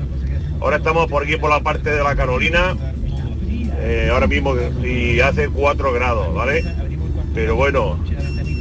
[0.62, 2.75] Ahora estamos por aquí por la parte de la Carolina.
[3.78, 6.63] eh, ahora mismo y hace 4 grados, ¿vale?
[7.34, 7.99] Pero bueno,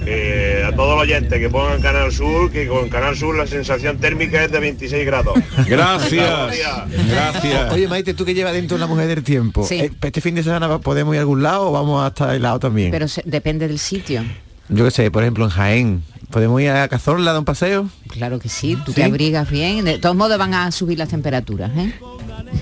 [0.07, 3.99] eh, a todos los oyentes que pongan Canal Sur, que con Canal Sur la sensación
[3.99, 5.35] térmica es de 26 grados.
[5.67, 6.51] Gracias.
[7.09, 7.73] Gracias.
[7.73, 9.67] Oye, Maite, tú que llevas dentro la mujer del tiempo.
[9.67, 9.77] Sí.
[9.81, 12.59] eh, ¿Este fin de semana podemos ir a algún lado o vamos hasta el lado
[12.59, 12.91] también?
[12.91, 14.23] Pero se- depende del sitio.
[14.69, 16.03] Yo qué sé, por ejemplo en Jaén.
[16.31, 17.89] ¿Podemos ir a Cazorla de un paseo?
[18.09, 18.97] Claro que sí, tú ¿Sí?
[18.97, 19.85] te abrigas bien.
[19.85, 21.93] De todos modos van a subir las temperaturas, ¿eh?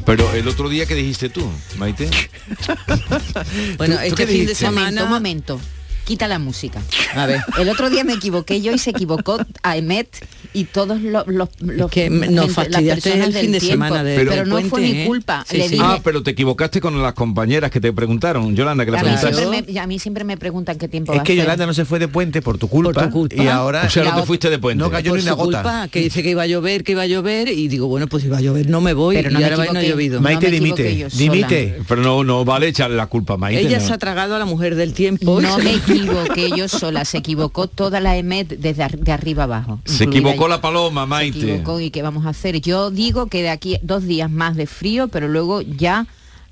[0.05, 2.11] Pero el otro día que dijiste tú, Maite.
[3.78, 5.05] Bueno, ¿Tú- tú este fin de semana...
[5.05, 5.61] Un momento, un momento.
[6.04, 6.80] Quita la música.
[7.14, 7.40] A ver.
[7.58, 10.08] El otro día me equivoqué yo y se equivocó a Emet
[10.52, 13.84] y todos los, los, los- Que nos fastidiaste el fin de tiempo.
[13.86, 15.06] semana de- pero, no fue puente, mi ¿eh?
[15.06, 15.44] culpa.
[15.48, 15.70] Sí, Le sí.
[15.74, 19.00] dije, Ah, pero te equivocaste con las compañeras que te preguntaron, Yolanda, que a, mí
[19.00, 19.34] preguntaste.
[19.36, 21.44] siempre me, a mí siempre me preguntan qué tiempo Es va que a hacer.
[21.44, 24.16] Yolanda no se fue de puente por tu culpa, y ahora O sea, no La
[24.16, 24.82] te fuiste de puente.
[24.82, 25.62] no cayó Por ni una gota.
[25.62, 28.24] culpa, que dice que iba a llover, que iba a llover y digo, bueno, pues
[28.24, 30.16] iba a llover, no me voy Pero y no ahora y no ha llovido.
[30.16, 31.78] No Maite, dimite, dimite.
[31.88, 33.60] Pero no, no vale echarle la culpa a Maite.
[33.62, 33.86] Ella no.
[33.86, 35.40] se ha tragado a la mujer del tiempo.
[35.40, 39.81] No me equivoqué yo sola, se equivocó toda la EMET desde ar- de arriba abajo.
[39.85, 40.48] Se equivocó yo.
[40.48, 41.38] la paloma, Se Maite.
[41.38, 42.61] equivocó y qué vamos a hacer.
[42.61, 46.07] Yo digo que de aquí dos días más de frío, pero luego ya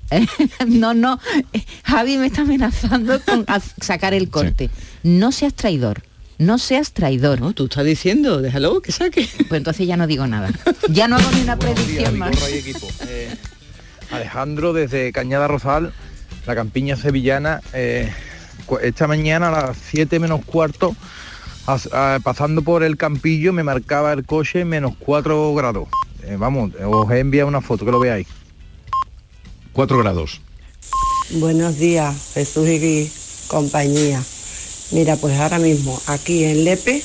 [0.67, 1.19] no, no.
[1.83, 3.45] Javi me está amenazando con
[3.81, 4.69] sacar el corte.
[5.03, 6.03] No seas traidor.
[6.37, 7.39] No seas traidor.
[7.39, 9.29] No, tú estás diciendo, déjalo que saque.
[9.47, 10.49] Pues entonces ya no digo nada.
[10.89, 12.35] Ya no hago ni una predicción más.
[12.51, 12.87] Equipo.
[13.07, 13.29] Eh,
[14.11, 15.93] Alejandro desde Cañada Rosal,
[16.47, 17.61] la campiña sevillana.
[17.73, 18.11] eh,
[18.81, 20.95] esta mañana a las 7 menos cuarto,
[21.65, 21.89] as-
[22.23, 25.87] pasando por el campillo, me marcaba el coche menos 4 grados.
[26.23, 28.27] Eh, vamos, os he enviado una foto, que lo veáis.
[29.73, 30.41] 4 grados.
[31.31, 33.11] Buenos días, Jesús y
[33.47, 34.21] compañía.
[34.91, 37.01] Mira, pues ahora mismo aquí en Lepe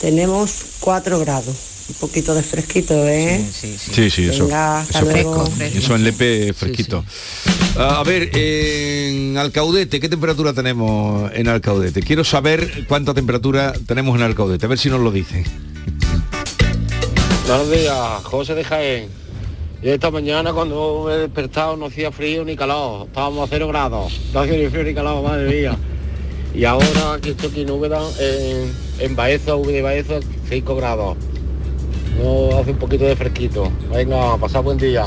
[0.00, 1.56] tenemos 4 grados.
[1.88, 3.44] Un poquito de fresquito, ¿eh?
[3.52, 4.44] Sí, sí, eso.
[4.44, 5.44] Venga, hasta eso, luego.
[5.60, 7.04] eso en Lepe fresquito.
[7.78, 12.02] A ver, en Alcaudete, ¿qué temperatura tenemos en Alcaudete?
[12.02, 15.44] Quiero saber cuánta temperatura tenemos en Alcaudete, a ver si nos lo dicen.
[17.46, 19.08] Buenos días, José de Jaén.
[19.80, 23.68] Yo esta mañana cuando me he despertado no hacía frío ni calor, estábamos a cero
[23.68, 25.76] grados, no hacía ni frío ni calor, madre mía.
[26.54, 30.14] Y ahora aquí estoy aquí en Úbeda, en, en Baeza, V de Baeza,
[30.48, 31.18] 5 grados.
[32.18, 33.70] No hace un poquito de fresquito.
[33.92, 35.06] Venga, pasad buen día.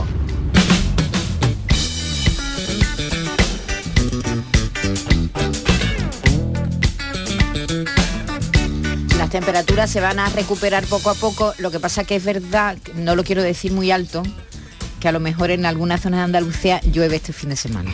[9.17, 11.53] Las temperaturas se van a recuperar poco a poco.
[11.57, 14.23] Lo que pasa que es verdad, no lo quiero decir muy alto,
[14.99, 17.91] que a lo mejor en algunas zonas de Andalucía llueve este fin de semana.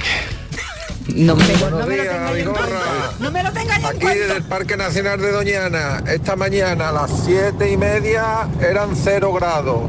[1.14, 3.12] No, no me lo tengáis en cuenta.
[3.20, 4.10] No me lo en Aquí cuenta.
[4.24, 9.32] desde el Parque Nacional de Doñana, esta mañana a las siete y media eran cero
[9.34, 9.82] grados.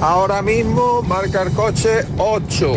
[0.00, 2.72] Ahora mismo marca el coche 8.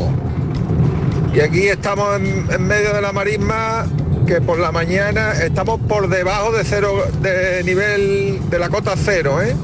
[1.34, 3.86] Y aquí estamos en, en medio de la marisma
[4.28, 9.42] que por la mañana estamos por debajo de cero de nivel de la cota cero,
[9.42, 9.56] ¿eh?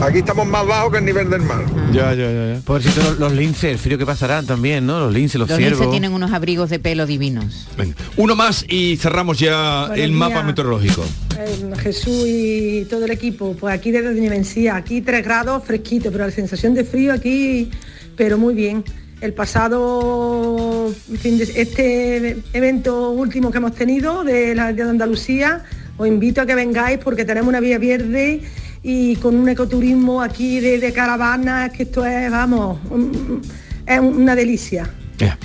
[0.00, 1.64] Aquí estamos más bajo que el nivel del mar.
[1.90, 2.54] Ya, ya, ya.
[2.54, 2.60] ya.
[2.60, 5.00] Pobrecito los, los linces, el frío que pasarán también, ¿no?
[5.00, 5.80] Los linces, los, Los ciervos.
[5.80, 7.66] linces tienen unos abrigos de pelo divinos.
[7.78, 11.02] Venga, uno más y cerramos ya Buenos el mapa meteorológico.
[11.38, 16.12] Eh, Jesús y todo el equipo, pues aquí desde Doña Mencía, aquí 3 grados fresquito,
[16.12, 17.70] pero la sensación de frío aquí,
[18.16, 18.84] pero muy bien.
[19.22, 25.64] El pasado fin de, este evento último que hemos tenido de la de Andalucía,
[25.96, 28.42] os invito a que vengáis porque tenemos una vía verde
[28.88, 33.42] y con un ecoturismo aquí de, de caravanas, que esto es, vamos, un-
[33.84, 34.88] es una delicia.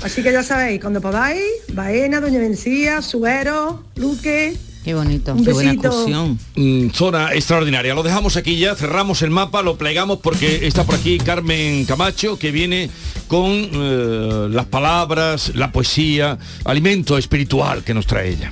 [0.03, 1.41] Así que ya sabéis, cuando podáis,
[1.73, 4.55] Baena, Doña Mencía, Suero, Luque.
[4.83, 5.33] Qué bonito.
[5.33, 6.07] Un besito.
[6.55, 7.93] Mm, zona extraordinaria.
[7.95, 12.37] Lo dejamos aquí ya, cerramos el mapa, lo plegamos porque está por aquí Carmen Camacho
[12.37, 12.89] que viene
[13.27, 18.51] con eh, las palabras, la poesía, alimento espiritual que nos trae ella.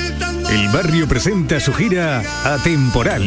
[0.51, 3.25] El barrio presenta su gira Atemporal.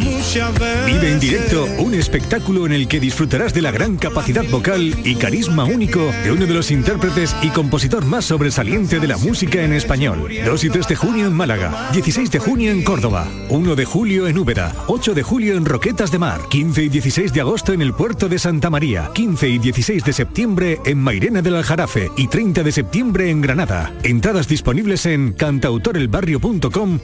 [0.84, 5.14] Vive en directo un espectáculo en el que disfrutarás de la gran capacidad vocal y
[5.14, 9.72] carisma único de uno de los intérpretes y compositor más sobresaliente de la música en
[9.72, 10.28] español.
[10.44, 14.28] 2 y 3 de junio en Málaga, 16 de junio en Córdoba, 1 de julio
[14.28, 17.80] en Úbeda, 8 de julio en Roquetas de Mar, 15 y 16 de agosto en
[17.80, 22.28] el puerto de Santa María, 15 y 16 de septiembre en Mairena del Aljarafe y
[22.28, 23.94] 30 de septiembre en Granada.
[24.02, 26.98] Entradas disponibles en cantautorelbarrio.com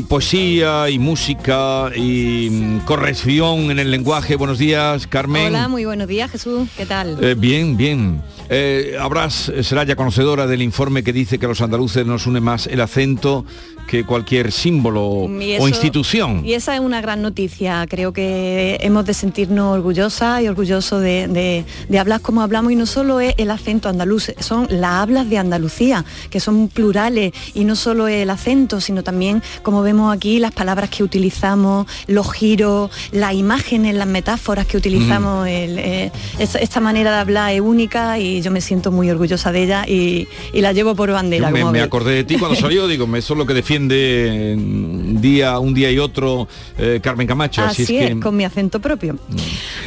[0.00, 4.34] Y poesía y música y mm, corrección en el lenguaje.
[4.36, 5.48] Buenos días, Carmen.
[5.48, 6.68] Hola, muy buenos días, Jesús.
[6.74, 7.22] ¿Qué tal?
[7.22, 8.22] Eh, bien, bien.
[8.48, 12.40] Eh, habrás, será ya conocedora del informe que dice que a los andaluces nos une
[12.40, 13.44] más el acento
[13.90, 15.28] que cualquier símbolo o
[15.68, 16.42] institución.
[16.46, 17.84] Y esa es una gran noticia.
[17.88, 22.76] Creo que hemos de sentirnos orgullosas y orgullosos de, de- de hablar como hablamos y
[22.76, 27.64] no solo es el acento andaluz, son las hablas de Andalucía, que son plurales y
[27.64, 32.92] no solo el acento, sino también, como vemos aquí, las palabras que utilizamos, los giros,
[33.10, 35.48] las imágenes, las metáforas que utilizamos.
[35.48, 39.64] el, eh, esta, manera de hablar es única y yo me siento muy orgullosa de
[39.64, 41.48] ella y, y la llevo por bandera.
[41.48, 43.79] Yo me, como me acordé de ti cuando salió, digo, eso es lo que defiende
[43.88, 47.62] mm, día, un día y otro eh, Carmen Camacho.
[47.62, 49.18] Así, Así, es, es, que con mi acento propio.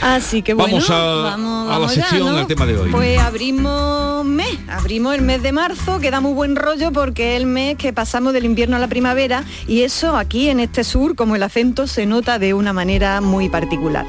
[0.02, 2.38] Así que bueno, Vamos a- vamos, a la vamos ya, sección, ¿no?
[2.38, 2.92] al tema de hoy.
[2.92, 7.42] Pues abrimos mes, abrimos el mes de marzo, que da muy buen rollo porque es
[7.42, 11.16] el mes que pasamos del invierno a la primavera y eso aquí en este sur,
[11.16, 14.06] como el acento, se nota de una manera muy particular.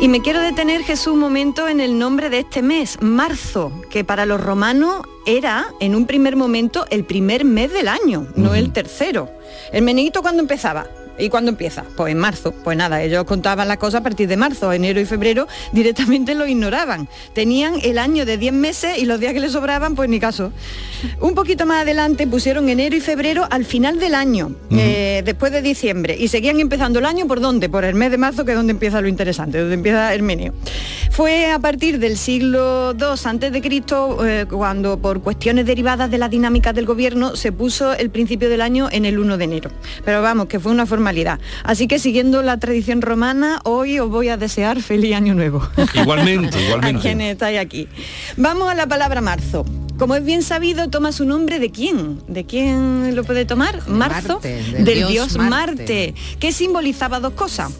[0.00, 4.04] Y me quiero detener, Jesús, un momento en el nombre de este mes, marzo, que
[4.04, 8.72] para los romanos era, en un primer momento, el primer mes del año, no el
[8.72, 9.30] tercero.
[9.72, 10.86] ¿El meneíto cuándo empezaba?
[11.18, 11.84] ¿Y cuándo empieza?
[11.96, 12.52] Pues en marzo.
[12.64, 16.46] Pues nada, ellos contaban las cosas a partir de marzo, enero y febrero directamente lo
[16.46, 17.08] ignoraban.
[17.32, 20.52] Tenían el año de 10 meses y los días que les sobraban, pues ni caso.
[21.20, 25.62] Un poquito más adelante pusieron enero y febrero al final del año, eh, después de
[25.62, 27.68] diciembre, y seguían empezando el año por dónde?
[27.68, 30.54] Por el mes de marzo, que es donde empieza lo interesante, donde empieza el meneo.
[31.10, 36.18] Fue a partir del siglo II antes de Cristo eh, cuando por cuestiones derivadas de
[36.18, 39.70] la dinámica del gobierno se puso el principio del año en el 1 de enero.
[40.04, 40.86] Pero vamos, que fue una
[41.62, 45.62] Así que siguiendo la tradición romana, hoy os voy a desear feliz año nuevo.
[45.94, 47.02] Igualmente, a igualmente.
[47.02, 47.88] quienes estáis aquí.
[48.36, 49.64] Vamos a la palabra marzo.
[49.98, 52.20] como es bien sabido, toma su nombre de quién?
[52.26, 53.86] ¿De quién lo puede tomar?
[53.88, 55.50] Marzo, Marte, del del dios dios, Marte.
[55.50, 57.70] Marte, que simbolizaba dos cosas.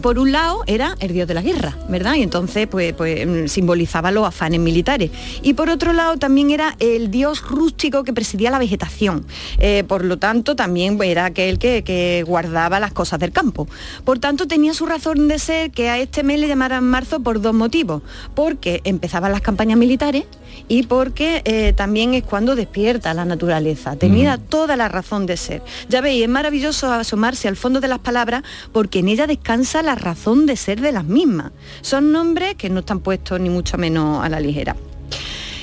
[0.00, 2.14] Por un lado era el dios de la guerra, ¿verdad?
[2.14, 5.10] Y entonces pues, pues mm, simbolizaba los afanes militares.
[5.42, 9.26] Y por otro lado también era el dios rústico que presidía la vegetación.
[9.58, 13.68] Eh, por lo tanto también era aquel que, que guardaba las cosas del campo.
[14.04, 17.40] Por tanto tenía su razón de ser que a este mes le llamaran marzo por
[17.40, 18.02] dos motivos.
[18.34, 20.24] Porque empezaban las campañas militares
[20.70, 23.96] y porque eh, también es cuando despierta la naturaleza.
[23.96, 25.62] Tenía toda la razón de ser.
[25.88, 29.96] Ya veis, es maravilloso asomarse al fondo de las palabras porque en ella descansa la
[29.96, 31.50] razón de ser de las mismas.
[31.80, 34.76] Son nombres que no están puestos ni mucho menos a la ligera.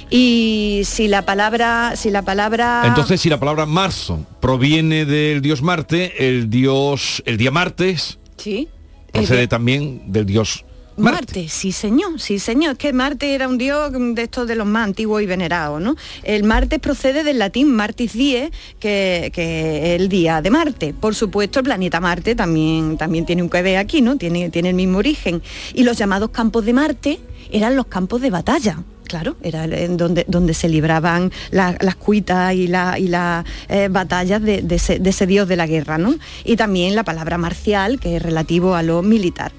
[0.10, 5.62] Y si la palabra, si la palabra Entonces, si la palabra marzo proviene del dios
[5.62, 8.68] Marte, el dios, el día martes sí,
[9.14, 10.66] procede Eh, también del dios
[10.98, 11.48] Marte.
[11.48, 12.74] sí señor, sí señor.
[12.74, 15.96] Es que Marte era un dios de estos de los más antiguos y venerados, ¿no?
[16.24, 20.94] El Marte procede del latín Martis Die, que, que es el día de Marte.
[21.00, 24.18] Por supuesto, el planeta Marte también, también tiene un que ver aquí, ¿no?
[24.18, 25.42] Tiene, tiene el mismo origen.
[25.74, 27.20] Y los llamados campos de Marte
[27.52, 28.80] eran los campos de batalla.
[29.06, 33.88] Claro, era en donde, donde se libraban la- las cuitas y, la- y las eh,
[33.90, 36.14] batallas de, de ese, de ese dios de la guerra, ¿no?
[36.44, 39.54] Y también la palabra marcial, que es relativo a lo militar.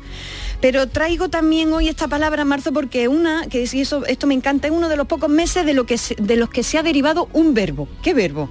[0.61, 4.73] Pero traigo también hoy esta palabra marzo porque una, que eso, esto me encanta, es
[4.73, 7.55] uno de los pocos meses de, lo que de los que se ha derivado un
[7.55, 7.89] verbo.
[8.03, 8.51] ¿Qué verbo?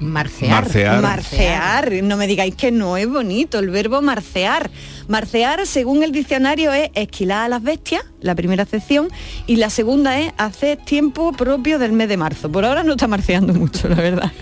[0.00, 0.50] Marcear.
[0.62, 1.02] Marcear.
[1.02, 1.92] Marcear.
[2.02, 4.70] No me digáis que no es bonito el verbo marcear.
[5.08, 9.08] Marcear, según el diccionario, es esquilar a las bestias, la primera acepción,
[9.46, 12.50] y la segunda es hacer tiempo propio del mes de marzo.
[12.50, 14.32] Por ahora no está marceando mucho, la verdad.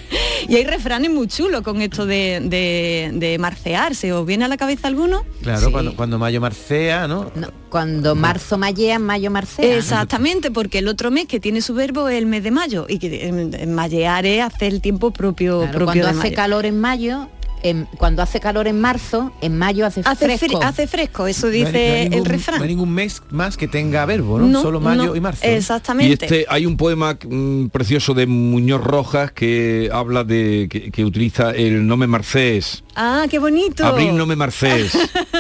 [0.47, 3.95] Y hay refranes muy chulos con esto de, de, de marcear.
[3.95, 5.25] ¿Se os viene a la cabeza alguno?
[5.43, 7.33] Claro, cuando, cuando Mayo marcea, ¿no?
[7.71, 9.77] Cuando marzo mallea, mayo marcea.
[9.77, 12.99] Exactamente, porque el otro mes que tiene su verbo es el mes de mayo y
[12.99, 16.37] que eh, mallear es hacer el tiempo propio, Claro, propio cuando de hace mayo.
[16.37, 17.29] calor en mayo,
[17.63, 20.61] en- cuando hace calor en marzo, en mayo hace, Hace, fresco.
[20.61, 22.59] fre- hace fresco, eso No hay- dice no hay ningún- el refrán.
[22.59, 24.47] No hay ningún mes más que tenga verbo, ¿no?
[24.47, 25.47] No, Solo mayo no, y marzo.
[25.47, 26.25] Y Exactamente.
[26.25, 31.51] este hay un poema mm, precioso de Muñoz Rojas que habla de que, que utiliza
[31.51, 32.83] el no me marcés.
[32.95, 33.85] Ah, qué bonito.
[33.87, 34.93] Abril no me marcés.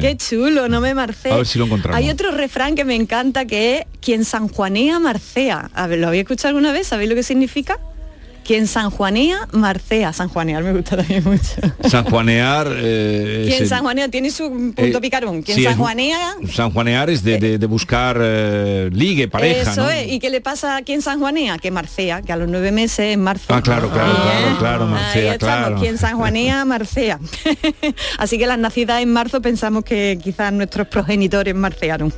[0.00, 1.30] Qué chulo, no me marcé.
[1.30, 1.98] A ver si lo encontramos.
[1.98, 5.70] Hay otro refrán que me encanta que es quien sanjuanea marcea.
[5.74, 6.86] A ver, ¿lo habéis escuchado alguna vez?
[6.86, 7.78] ¿Sabéis lo que significa?
[8.50, 10.12] Quien sanjuanea marcea.
[10.12, 11.88] Sanjuanear me gusta también mucho.
[11.88, 12.66] Sanjuanear.
[12.74, 15.40] eh, Quien es sanjuanea tiene su punto eh, picarón.
[15.42, 19.90] Quien sí, es- sanjuanea Sanjuanear es de, de- de buscar eh, ligue, pareja, Eso ¿no?
[19.90, 20.08] es.
[20.10, 21.58] ¿Y qué le pasa a quien sanjuanea?
[21.58, 23.44] Que marcea, que a los nueve meses en marzo.
[23.54, 25.80] Ah, claro, claro, claro, claro, Ahí Marcea, estamos, claro.
[25.80, 27.20] quien sanjuanea, marcea.
[28.18, 32.12] Así que las nacidas en marzo pensamos que quizás nuestros progenitores marcearon.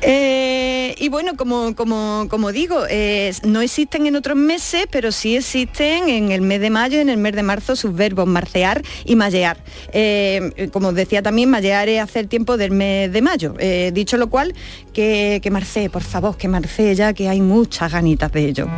[0.00, 0.67] Eh,
[0.98, 6.08] y bueno, como, como, como digo, eh, no existen en otros meses, pero sí existen
[6.08, 9.16] en el mes de mayo y en el mes de marzo sus verbos marcear y
[9.16, 9.58] mallear.
[9.92, 13.54] Eh, como decía también, mallear es hacer tiempo del mes de mayo.
[13.58, 14.54] Eh, dicho lo cual,
[14.92, 18.68] que, que marcee, por favor, que marcee ya, que hay muchas ganitas de ello.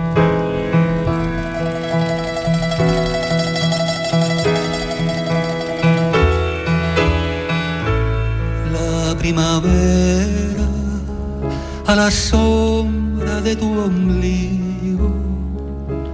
[11.91, 15.13] A la sombra de tu ombligo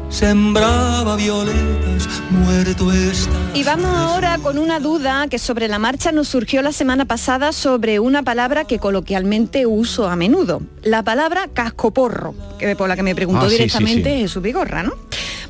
[0.09, 3.37] sembraba violetas, muerto está.
[3.53, 7.53] Y vamos ahora con una duda que sobre la marcha nos surgió la semana pasada
[7.53, 13.03] sobre una palabra que coloquialmente uso a menudo, la palabra cascoporro, que por la que
[13.03, 14.21] me preguntó Ah, sí, sí, directamente sí.
[14.21, 14.95] Jesús Vigorra, ¿no?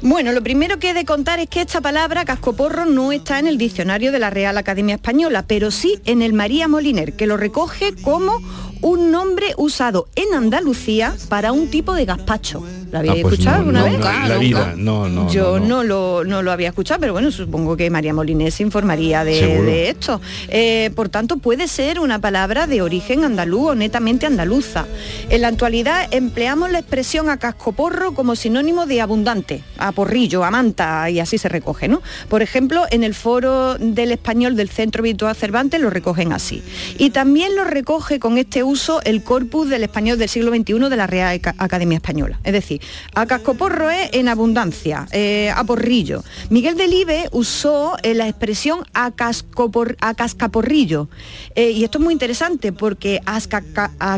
[0.02, 3.46] Bueno, lo primero que he de contar es que esta palabra cascoporro no está en
[3.46, 7.36] el diccionario de la Real Academia Española, pero sí en el María Moliner, que lo
[7.36, 8.40] recoge como
[8.86, 12.62] un nombre usado en Andalucía para un tipo de gazpacho.
[12.90, 13.98] ¿Lo habéis Ah, pues escuchado alguna no, vez?
[13.98, 17.76] no, la vida, no, no, Yo no, lo, no lo había escuchado, pero bueno, supongo
[17.76, 20.20] que María Molinés se informaría de, esto.
[20.48, 24.86] Eh, por tanto, puede ser una palabra de origen andaluz o netamente andaluza.
[25.30, 30.50] En la actualidad empleamos la expresión a cascoporro como sinónimo de abundante, a porrillo, a
[30.50, 32.02] manta, y así se recoge, ¿no?
[32.28, 36.62] Por ejemplo, en el foro del español del Centro Virtual Cervantes lo recogen así.
[36.98, 40.96] Y también lo recoge con este uso el corpus del español del siglo XXI de
[40.96, 42.38] la Real Aca- Academia Española.
[42.44, 42.75] Es decir,
[43.14, 46.22] a cascoporro es en abundancia, eh, a porrillo.
[46.50, 51.08] Miguel Delibes usó eh, la expresión a, cascopor- a cascaporrillo.
[51.54, 53.40] Eh, y esto es muy interesante porque a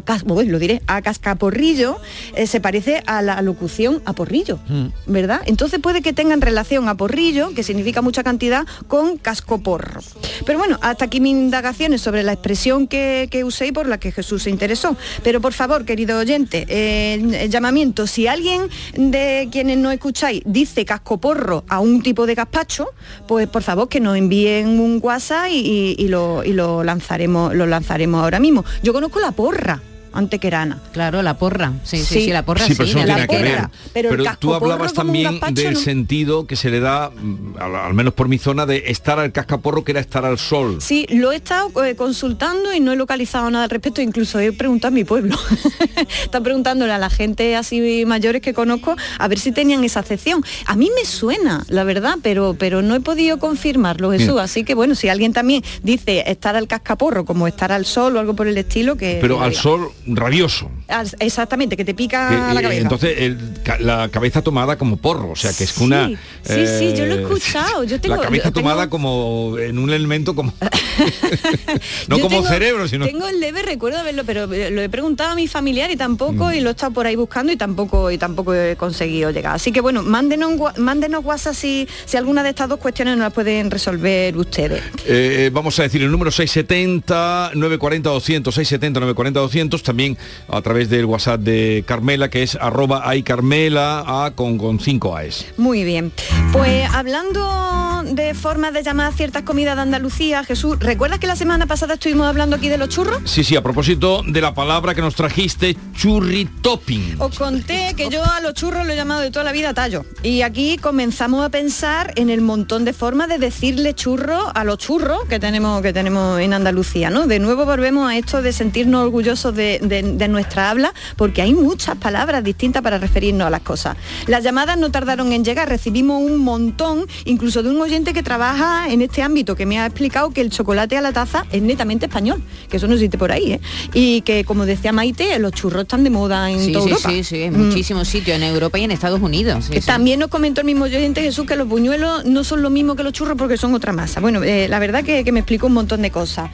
[0.02, 1.98] cas- bueno, lo diré, a cascaporrillo
[2.46, 4.58] se parece a la locución a porrillo.
[5.06, 5.40] ¿verdad?
[5.46, 10.00] Entonces puede que tengan relación a porrillo, que significa mucha cantidad, con cascoporro.
[10.46, 13.98] Pero bueno, hasta aquí mis indagaciones sobre la expresión que, que usé y por la
[13.98, 14.96] que Jesús se interesó.
[15.22, 16.66] Pero por favor, querido oyente,
[17.14, 18.47] el llamamiento, si alguien
[18.94, 22.88] de quienes no escucháis dice cascoporro a un tipo de gazpacho,
[23.26, 28.22] pues por favor que nos envíen un WhatsApp y lo, y lo lanzaremos, lo lanzaremos
[28.22, 28.64] ahora mismo.
[28.82, 29.80] Yo conozco la porra
[30.12, 30.80] antequerana.
[30.92, 31.72] Claro, la porra.
[31.84, 33.54] Sí, sí, sí, la porra Sí, pero eso no la tiene que ver.
[33.56, 33.70] porra.
[33.92, 35.80] Pero Pero, tú hablabas también del ¿no?
[35.80, 37.10] sentido que se le da,
[37.58, 40.78] al, al menos por mi zona, de estar al cascaporro que era estar al sol.
[40.80, 44.52] Sí, lo he estado eh, consultando y no he localizado nada al respecto, incluso he
[44.52, 45.36] preguntado a mi pueblo.
[46.22, 50.42] Están preguntándole a la gente así mayores que conozco a ver si tenían esa acepción.
[50.66, 54.38] A mí me suena, la verdad, pero, pero no he podido confirmarlo, Jesús.
[54.40, 58.20] Así que bueno, si alguien también dice estar al cascaporro como estar al sol o
[58.20, 59.18] algo por el estilo, que...
[59.20, 59.62] Pero al diga.
[59.62, 60.70] sol rabioso.
[60.88, 62.80] Al- Exactamente, que te pica Que, la eh, cabeza.
[62.82, 63.38] entonces el
[63.80, 66.08] la cabeza tomada como porro, o sea que es Sí, una...
[66.08, 69.78] sí, sí, yo lo he escuchado, yo tengo- la cabeza yo tengo- tomada como en
[69.78, 70.52] un elemento como...
[72.08, 73.06] no Yo como tengo- cerebro, sino...
[73.06, 75.96] Tengo el leve recuerdo de verlo, pero eh, lo he preguntado a mi familiar y
[75.96, 76.54] tampoco, Mm.
[76.54, 79.54] y lo he estado por ahí buscando y tampoco, y tampoco he conseguido llegar.
[79.54, 83.32] Así que bueno, mándenos, mándenos WhatsApp si, si alguna de estas dos cuestiones no las
[83.32, 84.80] pueden resolver ustedes.
[85.06, 90.16] Eh, eh, vamos a decir el número 670 940 200 670 940 200 también
[90.48, 95.16] a través del WhatsApp de Carmela que es arroba ay Carmela a con con 5
[95.16, 95.46] A's.
[95.56, 96.12] Muy bien.
[96.52, 101.36] Pues hablando de formas de llamar a ciertas comidas de Andalucía, Jesús, ¿recuerdas que la
[101.36, 103.20] semana pasada estuvimos hablando aquí de los churros?
[103.26, 107.16] Sí, sí, a propósito de la palabra que nos trajiste, churri topping.
[107.18, 110.06] Os conté que yo a los churros lo he llamado de toda la vida tallo.
[110.22, 114.78] Y aquí comenzamos a pensar en el montón de formas de decirle churro a los
[114.78, 117.26] churros que tenemos, que tenemos en Andalucía, ¿no?
[117.26, 121.52] De nuevo volvemos a esto de sentirnos orgullosos de, de- de nuestra habla, porque hay
[121.52, 123.98] muchas palabras distintas para referirnos a las cosas.
[124.26, 128.88] Las llamadas no tardaron en llegar, recibimos un montón, incluso de un oyente que trabaja
[128.88, 132.06] en este ámbito, que me ha explicado que el chocolate a la taza es netamente
[132.06, 133.60] español, que eso no existe por ahí, ¿eh?
[133.94, 137.10] Y que, como decía Maite, los churros están de moda en Sí, toda sí, Europa.
[137.10, 137.66] sí, sí, en Mm.
[137.66, 139.64] muchísimos sitios, en Europa y en Estados Unidos.
[139.66, 139.86] sí, Que sí.
[139.86, 143.02] También nos comentó el mismo oyente Jesús que los buñuelos no son lo mismo que
[143.02, 144.20] los churros porque son otra masa.
[144.20, 146.50] Bueno, eh, la verdad que, que me explicó un montón de cosas.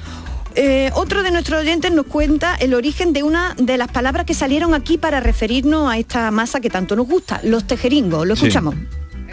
[0.56, 4.34] Eh, otro de nuestros oyentes nos cuenta el origen de una de las palabras que
[4.34, 8.24] salieron aquí para referirnos a esta masa que tanto nos gusta, los tejeringos.
[8.26, 8.42] Lo Sí.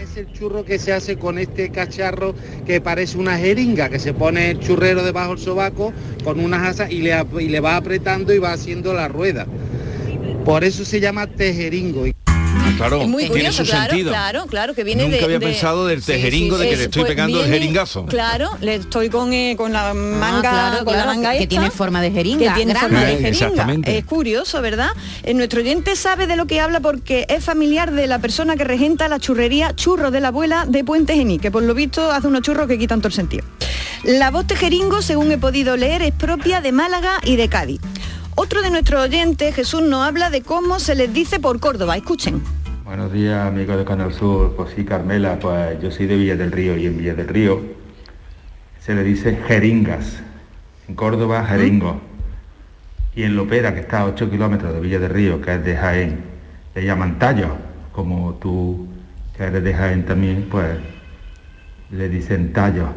[0.02, 2.34] Es el churro que se hace con este cacharro
[2.66, 5.94] que parece una jeringa, que se pone el churrero debajo del sobaco
[6.24, 9.46] con unas asas y le, y le va apretando y va haciendo la rueda.
[10.44, 12.06] Por eso se llama tejeringo.
[12.78, 14.12] Claro, Es muy tiene curioso, su claro, sentido.
[14.12, 15.24] claro, claro, que viene Nunca de...
[15.26, 18.06] había de- pensado del tejeringo de que es- le estoy pues pegando el jeringazo.
[18.08, 21.50] Claro, le estoy con, eh, con la manga, claro, con la claro, manga que esta,
[21.50, 22.80] tiene forma de jeringa, Que tiene grande.
[22.96, 23.30] forma de jeringa.
[23.30, 23.98] exactamente.
[23.98, 24.90] Es curioso, ¿verdad?
[25.24, 28.64] Eh, nuestro oyente sabe de lo que habla porque es familiar de la persona que
[28.64, 32.28] regenta la churrería Churro de la Abuela de Puente Gení, que por lo visto hace
[32.28, 33.44] unos churros que quitan todo el sentido.
[34.04, 37.80] La voz tejeringo, según he podido leer, es propia de Málaga y de Cádiz.
[38.36, 41.98] Otro de nuestros oyentes, Jesús, nos habla de cómo se les dice por Córdoba.
[41.98, 42.42] Escuchen.
[42.86, 44.56] Buenos días, amigos de Canal Sur.
[44.56, 47.62] Pues sí, Carmela, pues yo soy de Villa del Río y en Villa del Río
[48.80, 50.22] se le dice jeringas.
[50.88, 52.02] En Córdoba, jeringo.
[53.16, 55.76] Y en Lopera, que está a 8 kilómetros de Villa del Río, que es de
[55.76, 56.24] Jaén,
[56.74, 57.50] le llaman tallo.
[57.92, 58.88] Como tú,
[59.36, 60.78] que eres de Jaén también, pues
[61.92, 62.88] le dicen tallo.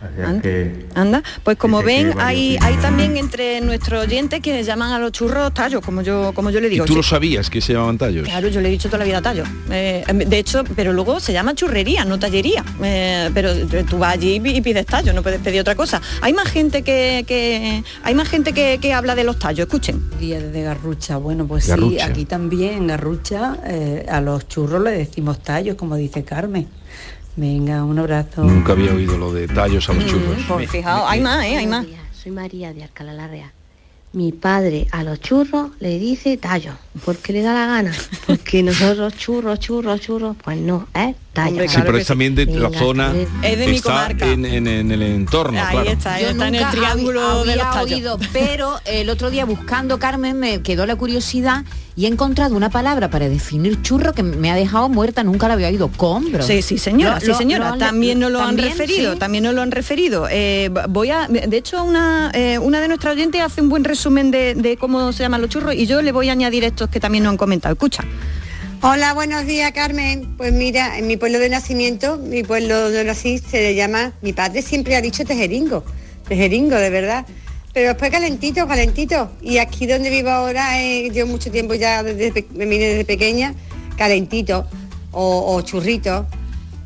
[0.00, 0.40] Anda.
[0.42, 5.12] que Anda, pues como ven, hay, hay también entre nuestros oyentes quienes llaman a los
[5.12, 6.84] churros tallos, como yo, como yo le ¿Y digo.
[6.86, 8.24] tú lo sabías que se llamaban tallos?
[8.24, 9.44] Claro, yo le he dicho toda la vida tallo.
[9.70, 12.64] Eh, de hecho, pero luego se llama churrería, no tallería.
[12.82, 16.00] Eh, pero tú vas allí y pides tallo, no puedes pedir otra cosa.
[16.22, 20.02] Hay más gente que, que- hay más gente que, que habla de los tallos, escuchen.
[20.18, 21.18] Día desde Garrucha.
[21.18, 25.96] Bueno, pues sí, aquí también en Garrucha eh, a los churros le decimos tallos, como
[25.96, 26.66] dice Carmen.
[27.36, 28.44] Venga, un abrazo.
[28.44, 30.36] Nunca había oído lo de tallos a los churros.
[30.48, 31.56] Pues fijaos, hay más, ¿eh?
[31.56, 31.86] Hay más.
[32.12, 33.50] Soy María de Alcalá la Real.
[34.12, 36.72] Mi padre a los churros le dice tallo,
[37.04, 37.92] porque le da la gana.
[38.26, 41.14] Porque nosotros churros, churros, churros, pues no, ¿eh?
[41.32, 41.62] Tallo.
[41.68, 44.26] Sí, pero es también de la zona Es de mi está comarca.
[44.26, 45.90] en, en- en el entorno, Ahí claro.
[45.90, 47.92] está, Yo está en el nunca triángulo había, de los había tallos.
[47.94, 51.64] oído, pero el otro día buscando Carmen me quedó la curiosidad
[51.96, 55.54] y he encontrado una palabra para definir churro que me ha dejado muerta, nunca la
[55.54, 56.42] había oído, combro.
[56.42, 57.70] Sí, sí, señora, Lo- sí, señora.
[57.70, 59.18] lo también nos lo han referido, sí.
[59.18, 60.26] también nos lo han referido.
[60.30, 64.30] Eh, voy a, de hecho, una, eh, una de nuestras oyentes hace un buen resumen
[64.30, 67.00] de, de cómo se llaman los churros y yo le voy a añadir estos que
[67.00, 67.72] también nos han comentado.
[67.72, 68.04] Escucha.
[68.82, 70.36] Hola, buenos días, Carmen.
[70.38, 74.32] Pues mira, en mi pueblo de nacimiento, mi pueblo donde nací, se le llama, mi
[74.32, 75.84] padre siempre ha dicho tejeringo,
[76.26, 77.26] tejeringo, de verdad.
[77.72, 79.30] Pero después calentito, calentito.
[79.40, 83.54] Y aquí donde vivo ahora, eh, yo mucho tiempo ya, desde, me vine desde pequeña,
[83.96, 84.66] calentito
[85.12, 86.26] o, churrito.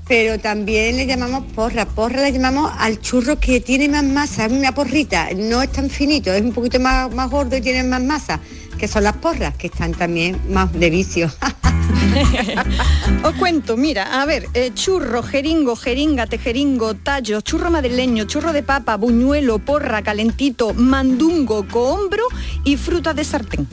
[0.06, 1.86] Pero también le llamamos porra.
[1.86, 6.30] Porra le llamamos al churro que tiene más masa, una porrita, no es tan finito,
[6.30, 8.38] es un poquito más, más gordo y tiene más masa,
[8.78, 11.32] que son las porras, que están también más de vicio.
[13.24, 18.62] Os cuento, mira, a ver, eh, churro, jeringo, jeringa, tejeringo, tallo, churro madrileño, churro de
[18.62, 22.22] papa, buñuelo, porra, calentito, mandungo, cohombro
[22.64, 23.66] y fruta de sartén.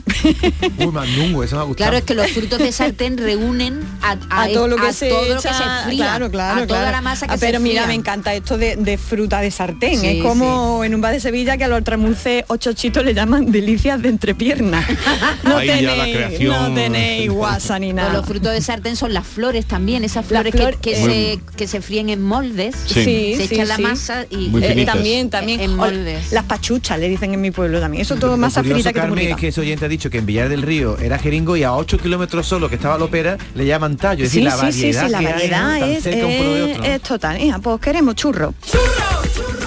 [0.78, 1.76] Uy, mandungo, eso me ha gustado.
[1.76, 4.92] Claro, es que los frutos de sartén reúnen a, a- a todo lo que, a
[4.92, 6.92] se, todo lo que echa- se fría, claro, claro, a toda claro.
[6.96, 7.86] la masa que Ah, se pero mira, fría.
[7.88, 9.98] me encanta esto de, de fruta de sartén.
[10.00, 13.14] Sí, es como en un bar de Sevilla que a los tramuces o chochitos le
[13.14, 14.86] llaman delicias de entrepierna.
[15.44, 18.12] No Ahí ya la tenéis, creación- no tenéis guasa ni Nada.
[18.14, 21.66] los frutos de sartén son las flores también, esas flores flor- que, que se, que
[21.66, 22.92] se fríen en moldes, Sí.
[23.36, 23.82] Se sí, echa la sí.
[23.82, 25.60] masa y Eh, también, también.
[25.60, 26.32] En O moldes.
[26.32, 28.02] las pachuchas le dicen en mi pueblo también.
[28.02, 30.26] Eso todo Lo masa frita que Carmen, es que ese oyente ha dicho que en
[30.26, 33.96] Villar del Río era jeringo y a 8 kilómetros solo que estaba Lopera le llaman
[33.96, 34.24] tallo.
[34.24, 37.40] Es decir, la variedad, la variedad es, es- es total.
[37.40, 38.54] Hija, pues queremos churro.
[38.70, 39.61] Queremos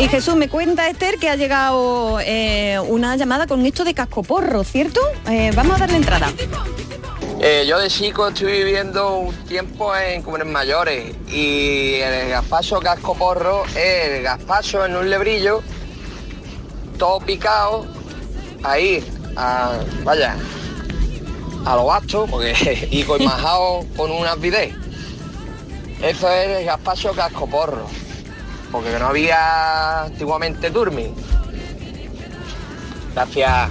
[0.00, 4.64] Y Jesús me cuenta, Esther, que ha llegado eh, una llamada con esto de cascoporro,
[4.64, 5.00] ¿cierto?
[5.28, 6.32] Eh, vamos a darle entrada.
[7.42, 13.14] Eh, yo de chico estoy viviendo un tiempo en Comunes Mayores y el gazpacho casco
[13.14, 15.62] porro es el gazpacho en un lebrillo,
[16.98, 17.86] todo picado,
[18.62, 19.04] ahí,
[19.36, 20.36] a- vaya,
[21.66, 24.74] a lo vasto, porque, y con majado con unas bidés.
[26.02, 27.86] Eso es el gazpacho casco porro,
[28.70, 31.12] porque no había antiguamente turmi.
[33.14, 33.68] Gracias.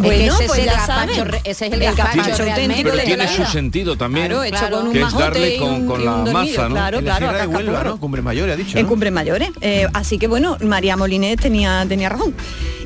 [0.00, 2.62] Bueno, ese, pues es el gazpacho, ese es el, El gazpacho, gazpacho realmente.
[2.62, 4.26] auténtico Pero de tiene la su sentido también.
[4.26, 4.76] Claro, hecho Claro.
[4.78, 6.74] con un Que es darle con- un- con y la dormido, ¿no?
[6.74, 7.90] Claro, en la claro, de Huelva, cascoporro.
[7.90, 8.00] ¿no?
[8.00, 8.88] Cumbre Mayor, ha dicho, En ¿no?
[8.88, 9.50] Cumbres Mayores.
[9.60, 12.34] Eh, así que bueno, María Molinés tenía, tenía razón.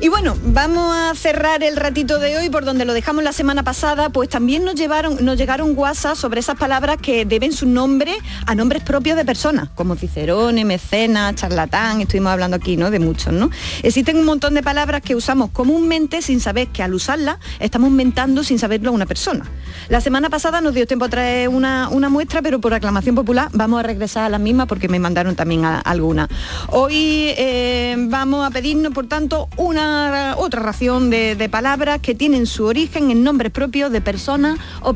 [0.01, 3.63] Y bueno, vamos a cerrar el ratito de hoy por donde lo dejamos la semana
[3.63, 8.13] pasada, pues también nos llevaron, nos llegaron WhatsApp sobre esas palabras que deben su nombre
[8.45, 12.91] a nombres propios de personas, como Cicerone, Mecenas, charlatán, estuvimos hablando aquí, ¿no?
[12.91, 13.49] De muchos, ¿no?
[13.81, 15.49] Existen un montón de palabras que usamos
[15.79, 19.45] comúnmente sin saber que al usarlas estamos inventando sin saberlo a una persona.
[19.87, 23.47] La semana pasada nos dio tiempo a traer una, una muestra, pero por aclamación popular
[23.53, 26.27] vamos a regresar a las mismas porque me mandaron también a- algunas.
[26.67, 32.65] Hoy eh, vamos a pedirnos, por tanto, una otra ración de, palabras que tienen su
[32.65, 34.93] origen en nombres propios de personas o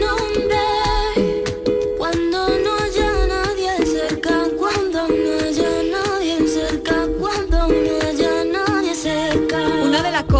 [0.00, 0.47] nombre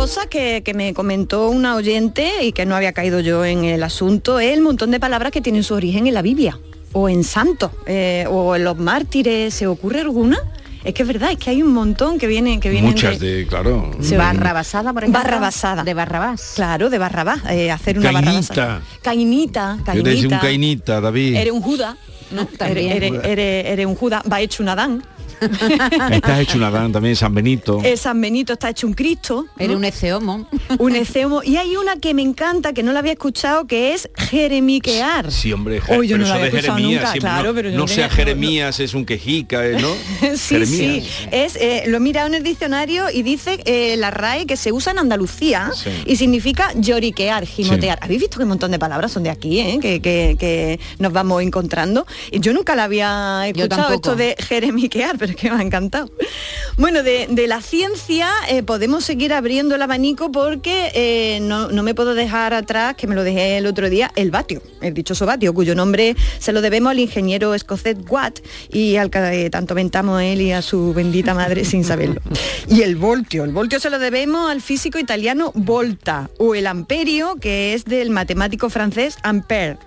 [0.09, 3.83] Cosas que, que me comentó una oyente y que no había caído yo en el
[3.83, 6.59] asunto es el montón de palabras que tienen su origen en la Biblia
[6.93, 9.53] o en santos eh, o en los mártires.
[9.53, 10.39] ¿Se ocurre alguna?
[10.83, 13.47] Es que es verdad, es que hay un montón que vienen que vienen Muchas de,
[13.47, 13.91] claro.
[14.01, 15.23] Se- Barrabasada, por ejemplo.
[15.23, 15.85] Barrabasada.
[15.85, 16.53] De Barrabás.
[16.57, 18.81] Claro, de Barrabás, eh, hacer una barrabasada.
[19.03, 19.77] Cainita.
[19.85, 21.01] Cainita, Eres un cainita.
[21.03, 21.35] David.
[21.37, 21.97] Eres un Judas.
[22.31, 22.47] ¿no?
[22.47, 22.93] También.
[22.93, 25.05] Eres, eres- eres- eres un Judas, va hecho un Adán.
[26.13, 27.81] Estás hecho un Adán también, San Benito.
[27.85, 29.47] El San Benito está hecho un Cristo.
[29.59, 30.49] Eres un eceomo.
[30.79, 31.43] Un eceomo.
[31.43, 35.31] Y hay una que me encanta, que no la había escuchado, que es jeremiquear.
[35.31, 37.49] Sí, hombre, Oh, yo pero no eso la había de escuchado Jeremías, nunca, siempre, claro,
[37.49, 39.77] no, pero yo no no sea Jeremías, es un quejica, ¿eh?
[39.81, 39.89] ¿no?
[40.37, 41.05] sí, Jeremías.
[41.05, 41.29] sí.
[41.31, 44.73] Es, eh, lo he mirado en el diccionario y dice eh, la RAE que se
[44.73, 45.91] usa en Andalucía Sí.
[46.07, 47.99] y significa lloriquear, gimotear.
[48.03, 49.79] ¿Habéis visto que un montón de palabras son de aquí, eh?
[49.81, 52.07] que, que- que nos vamos encontrando?
[52.31, 56.11] Y yo nunca la había escuchado esto de jeremiquear, pero es que me ha encantado.
[56.77, 61.83] Bueno, de, de la ciencia eh, podemos seguir abriendo el abanico porque eh, no, no
[61.83, 65.27] me puedo dejar atrás, que me lo dejé el otro día, el vatio, el dichoso
[65.27, 70.23] vatio, cuyo nombre se lo debemos al ingeniero escocés Watt y al que tanto ventamos
[70.23, 72.21] él y a su bendita madre sin saberlo.
[72.69, 77.37] Y el voltio, el voltio se lo debemos al físico italiano Volta o el amperio,
[77.41, 79.79] que es del matemático francés Ampère.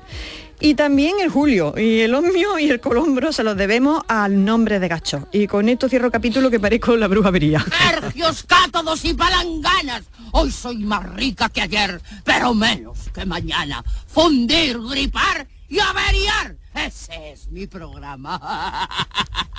[0.63, 4.79] Y también el Julio, y el Omnio y el Colombro se los debemos al nombre
[4.79, 5.27] de Gacho.
[5.31, 7.65] Y con esto cierro capítulo que parezco la brujería.
[7.89, 10.03] Sergios, cátodos y palanganas.
[10.31, 13.83] Hoy soy más rica que ayer, pero menos que mañana.
[14.05, 16.55] Fundir, gripar y averiar.
[16.75, 18.87] Ese es mi programa.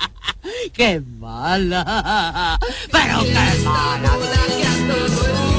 [0.73, 2.57] ¡Qué mala!
[2.91, 5.52] ¡Pero qué mala!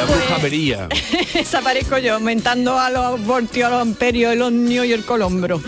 [0.00, 0.88] La brujavería.
[1.34, 5.60] Esa parezco yo, aumentando a los voltios, a los amperios, el Omnio y el Colombro.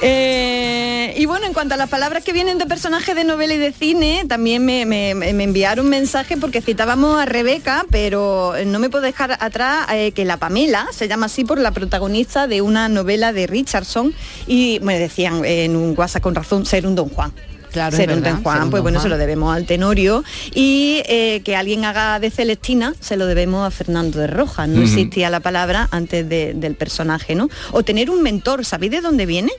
[0.00, 3.58] Eh, y bueno, en cuanto a las palabras que vienen de personajes de novela y
[3.58, 8.88] de cine, también me, me- me enviaron mensaje porque citábamos a Rebeca, pero no me
[8.88, 12.88] puedo dejar atrás eh, que la Pamela se llama así por la protagonista de una
[12.88, 14.14] novela de Richardson
[14.46, 17.32] y me decían eh, en un WhatsApp con razón ser un Don Juan.
[17.72, 19.02] Claro, ser un Don Juan, pues bueno, Juan.
[19.04, 23.66] se lo debemos al Tenorio y eh, que alguien haga de Celestina se lo debemos
[23.66, 24.68] a Fernando de Rojas.
[24.68, 27.48] No existía la palabra antes de- del personaje, ¿no?
[27.72, 29.52] O tener un mentor, ¿sabéis de dónde viene?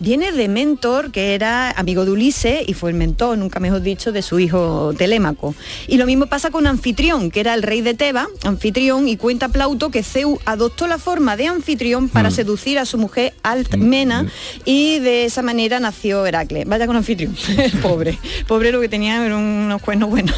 [0.00, 4.12] Viene de Mentor, que era amigo de Ulises y fue el mentor, nunca mejor dicho,
[4.12, 5.54] de su hijo Telémaco.
[5.88, 9.48] Y lo mismo pasa con Anfitrión, que era el rey de Teba, Anfitrión, y cuenta
[9.48, 12.32] Plauto que Zeus adoptó la forma de Anfitrión para Mm.
[12.32, 14.26] seducir a su mujer Altmena
[14.64, 16.66] y de esa manera nació Heracles.
[16.66, 17.34] Vaya con Anfitrión,
[17.82, 18.18] pobre.
[18.46, 20.36] Pobre lo que tenía eran unos cuernos buenos.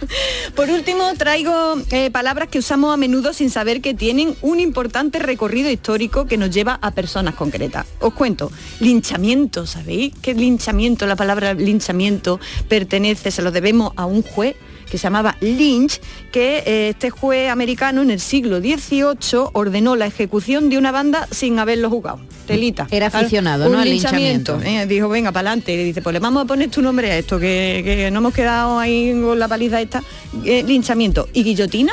[0.56, 5.18] Por último, traigo eh, palabras que usamos a menudo sin saber que tienen un importante
[5.18, 7.86] recorrido histórico que nos lleva a personas concretas.
[8.00, 8.50] Os cuento,
[8.96, 10.14] linchamiento, ¿sabéis?
[10.22, 14.56] Que linchamiento, la palabra linchamiento pertenece, se lo debemos a un juez
[14.90, 16.00] que se llamaba Lynch,
[16.32, 21.28] que eh, este juez americano en el siglo XVIII ordenó la ejecución de una banda
[21.30, 22.20] sin haberlo jugado.
[22.46, 22.86] Telita.
[22.90, 23.78] Era aficionado, un ¿no?
[23.80, 24.54] al linchamiento.
[24.54, 24.84] linchamiento.
[24.84, 25.76] Eh, dijo, venga, para adelante.
[25.76, 28.78] Dice, pues le vamos a poner tu nombre a esto, que, que no hemos quedado
[28.78, 30.02] ahí con la paliza esta.
[30.44, 31.28] Eh, linchamiento.
[31.32, 31.92] ¿Y guillotina?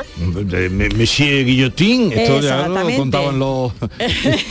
[0.98, 3.00] Monsieur Guillotín, esto ya lo Exactamente.
[3.00, 3.72] contaban los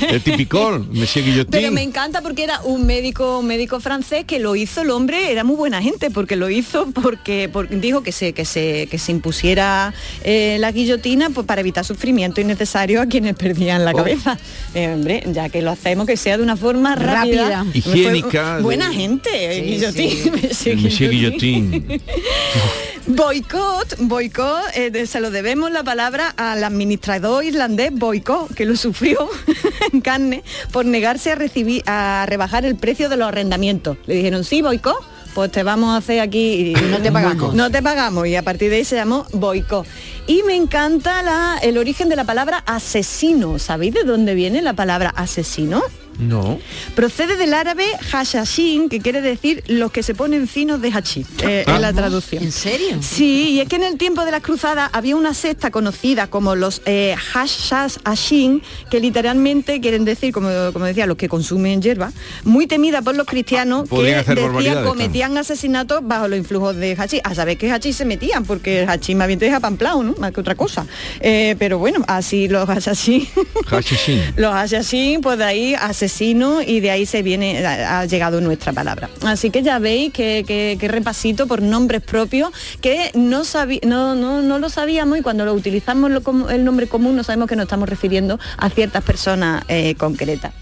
[0.09, 1.51] el típico Monsieur Guillotín.
[1.51, 5.31] Pero me encanta porque era un médico, un médico francés que lo hizo el hombre,
[5.31, 8.99] era muy buena gente, porque lo hizo porque, porque dijo que se, que se, que
[8.99, 9.93] se impusiera
[10.25, 13.97] eh, la guillotina pues, para evitar sufrimiento innecesario a quienes perdían la Oh.
[13.97, 14.39] cabeza.
[14.75, 17.49] Eh, hombre, ya que lo hacemos que sea de una forma rápida.
[17.63, 17.67] Rápida.
[17.75, 20.73] Higiénica, Fue buena de- gente, eh, Sí, guillotín.
[20.73, 22.03] El Monsieur Guillotín.
[23.07, 28.77] Boicot, boicot, eh, de- se lo debemos la palabra al administrador irlandés Boicot, que lo
[28.77, 29.29] sufrió
[29.93, 33.97] en carne por negarse a recibir, a rebajar el precio de los arrendamientos.
[34.07, 34.97] Le dijeron, sí, Boicot,
[35.35, 37.55] pues te vamos a hacer aquí y no te pagamos.
[37.55, 38.27] No te pagamos.
[38.27, 39.87] Y a partir de ahí se llamó Boicot.
[40.27, 43.59] Y me encanta la- el origen de la palabra asesino.
[43.59, 45.83] ¿Sabéis de dónde viene la palabra asesino?
[46.29, 46.59] No.
[46.95, 51.65] Procede del árabe hashashin, que quiere decir los que se ponen finos de hachís, eh,
[51.67, 51.75] Ah.
[51.77, 52.43] es la traducción.
[52.43, 52.99] ¿En serio?
[53.01, 56.55] Sí, y es que en el tiempo de las cruzadas había una secta conocida como
[56.55, 62.13] los eh, hashashin, que literalmente quieren decir, como, como decía, los que consumen hierba,
[62.45, 67.21] muy temida por los cristianos que decían barbaridades, cometían asesinatos bajo los influjos de hachís.
[67.25, 70.15] A saber qué hachís se metían, porque el hachís más bien te deja pamplao, ¿no?
[70.19, 70.87] Más que otra cosa.
[71.21, 73.27] Eh, pero bueno, así los hashashin...
[73.67, 74.23] Hashashin.
[74.37, 75.75] Los asesinos, pues de ahí
[76.13, 79.09] asesino y de ahí se viene, ha llegado nuestra palabra.
[79.23, 82.51] Así que ya veis que, que- repasito por nombres propios
[82.83, 83.43] que no,
[83.85, 87.49] no, no, no lo sabíamos y cuando lo utilizamos lo el nombre común no sabemos
[87.49, 90.53] que nos estamos refiriendo a ciertas personas eh, concretas.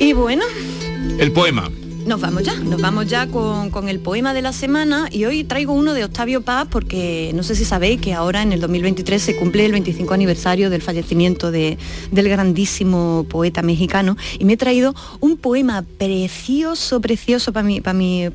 [0.00, 0.42] Y bueno,
[1.18, 1.70] El poema.
[2.06, 5.44] Nos vamos ya, nos vamos ya con, con el poema de la semana y hoy
[5.44, 9.22] traigo uno de Octavio Paz porque no sé si sabéis que ahora en el 2023
[9.22, 11.78] se cumple el 25 aniversario del fallecimiento de-
[12.10, 17.80] del grandísimo poeta mexicano y me he traído un poema precioso, precioso para mi,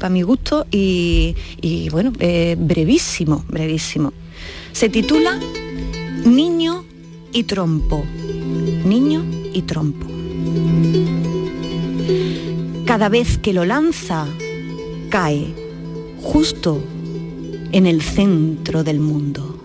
[0.09, 4.13] mi gusto y, y, bueno, eh, brevísimo, brevísimo.
[4.71, 5.39] Se titula
[6.25, 6.85] Niño
[7.33, 8.05] y trompo.
[8.85, 10.05] Niño y trompo.
[12.85, 14.27] Cada vez que lo lanza,
[15.09, 15.47] cae
[16.21, 16.83] justo
[17.71, 19.59] en el centro del mundo.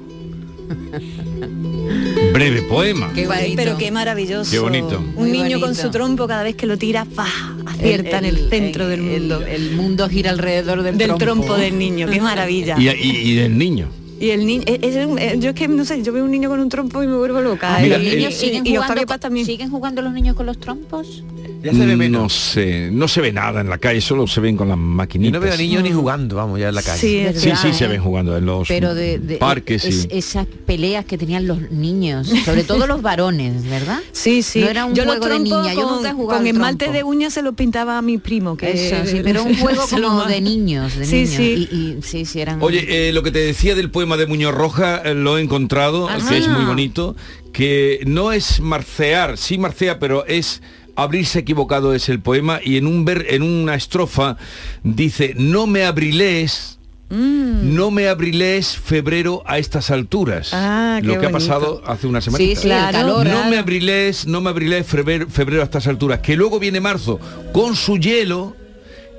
[2.32, 3.12] Breve poema.
[3.14, 3.52] Qué bonito.
[3.56, 4.50] Pero qué maravilloso.
[4.50, 4.98] Qué bonito.
[4.98, 7.28] Un Muy niño con su trompo cada vez que lo tira, ¡pah!
[7.66, 9.42] acierta en el centro del el- mundo.
[9.46, 11.56] El, mundo gira alrededor del, del trompo.
[11.56, 12.76] del niño, qué maravilla.
[12.78, 13.88] Y, y- y del niño.
[14.20, 16.30] Y el niño, es- es un- eh, yo es que no sé, yo veo un
[16.30, 17.78] niño con un trompo y me vuelvo loca.
[17.82, 19.46] Mira, Y- ¿Los el- niños y- siguen, y jugando, con- Paz también.
[19.46, 21.24] siguen jugando los niños con los trompos?
[21.62, 24.56] Ya se ve No sé, no se ve nada en la calle, solo se ven
[24.56, 25.32] con las Yo maquinitas.
[25.34, 26.98] no veo a niños ni jugando, vamos, ya en la calle.
[26.98, 27.08] Sí,
[27.38, 27.88] Sí, verdad, sí, se ¿eh?
[27.88, 30.16] ven jugando en los Pero de, de- parques es- y...
[30.18, 34.00] esas peleas que tenían los niños, sobre todo los varones, ¿verdad?
[34.12, 34.60] Sí, sí.
[34.60, 36.90] No era un yo juego de niña, yo con, nunca he jugado con al esmalte
[36.92, 38.56] de uñas se lo pintaba a mi primo.
[38.56, 41.30] Que Eso, sí, pero un juego como de niños, de Sí, niños.
[41.30, 41.68] sí.
[41.70, 42.62] Y, y sí, sí, eran...
[42.62, 46.08] Oye, eh, lo que te decía del poema de Muñoz Roja eh, lo he encontrado,
[46.08, 46.28] Ajá.
[46.28, 47.16] que es muy bonito,
[47.52, 50.62] que no es marcear, sí marcea, pero es
[50.96, 54.36] abrirse equivocado es el poema y en un ver, en una estrofa
[54.82, 56.76] dice no me abriles
[57.12, 57.74] Mm.
[57.74, 62.20] no me abriles febrero a estas alturas Ah, qué lo que ha pasado hace una
[62.20, 66.36] semana sí, Claro, no me abriles no me abriles febrero, febrero a estas alturas que
[66.36, 67.18] luego viene marzo
[67.52, 68.54] con su hielo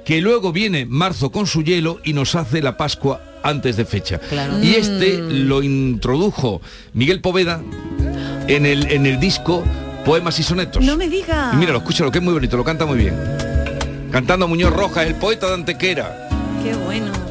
[0.05, 4.19] que luego viene marzo con su hielo y nos hace la Pascua antes de fecha.
[4.19, 4.63] Claro.
[4.63, 6.61] Y este lo introdujo
[6.93, 7.61] Miguel Poveda
[8.47, 9.63] en el, en el disco
[10.03, 10.83] Poemas y Sonetos.
[10.83, 11.51] No me diga.
[11.53, 13.15] Y míralo, escúchalo, que es muy bonito, lo canta muy bien.
[14.11, 16.27] Cantando Muñoz Rojas, el poeta de Antequera.
[16.63, 17.30] Qué bueno.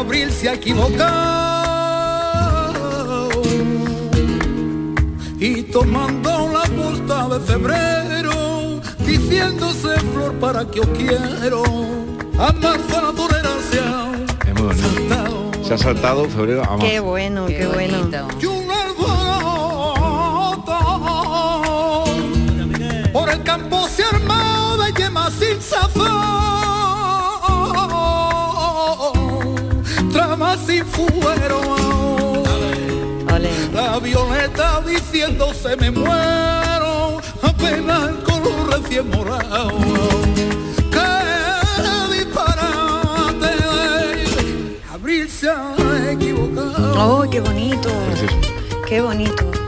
[0.00, 1.60] Abril se ha equivocado
[5.38, 11.62] y tomando la costa de febrero, diciéndose flor para que os quiero,
[12.38, 13.12] a marzo la ha
[14.46, 15.50] Es muy bonito.
[15.64, 16.86] Se ha saltado febrero a marzo.
[16.86, 18.08] Qué bueno, qué, bueno.
[18.40, 19.20] y un alboroto
[23.12, 26.79] por el campo se armó de yemas sin sazón,
[30.80, 31.60] trama sin fuero.
[33.72, 39.70] La violeta diciéndose me muero, apenas el color recién morado.
[40.90, 43.52] ¡Qué disparate!
[44.92, 47.22] Abril se ha equivocado.
[47.22, 47.90] ¡Oh, qué bonito!
[48.86, 49.59] Qué bonito.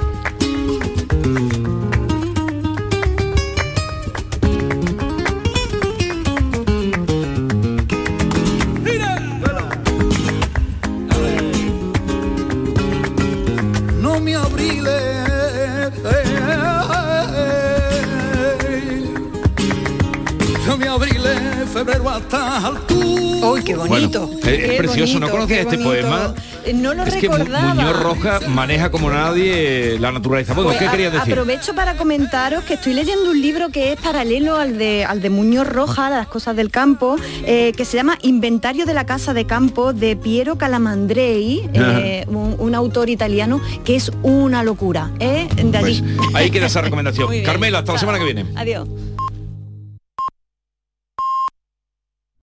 [22.37, 23.47] Febrero hasta altura.
[23.49, 24.26] ¡Uy, qué bonito!
[24.26, 25.91] Bueno, es- Qué precioso, ¿no conocía este bonito.
[26.09, 26.35] poema?
[26.64, 27.28] Eh, No lo es que.
[27.28, 30.55] Muñoz Roja maneja como nadie la naturaleza.
[30.55, 31.33] Bueno, Pues ¿qué a- querías decir?
[31.33, 35.30] Aprovecho para comentaros que estoy leyendo un libro que es paralelo al de, al de
[35.30, 39.45] Muñoz Roja, Las cosas del campo, eh, que se llama Inventario de la casa de
[39.47, 45.11] campo de Piero Calamandrei, eh, un, un autor italiano que es una locura.
[45.18, 45.49] ¿eh?
[45.57, 46.03] De allí.
[46.16, 47.28] Pues ahí queda esa recomendación.
[47.45, 48.47] Carmela, hasta la semana que viene.
[48.55, 48.89] Adiós.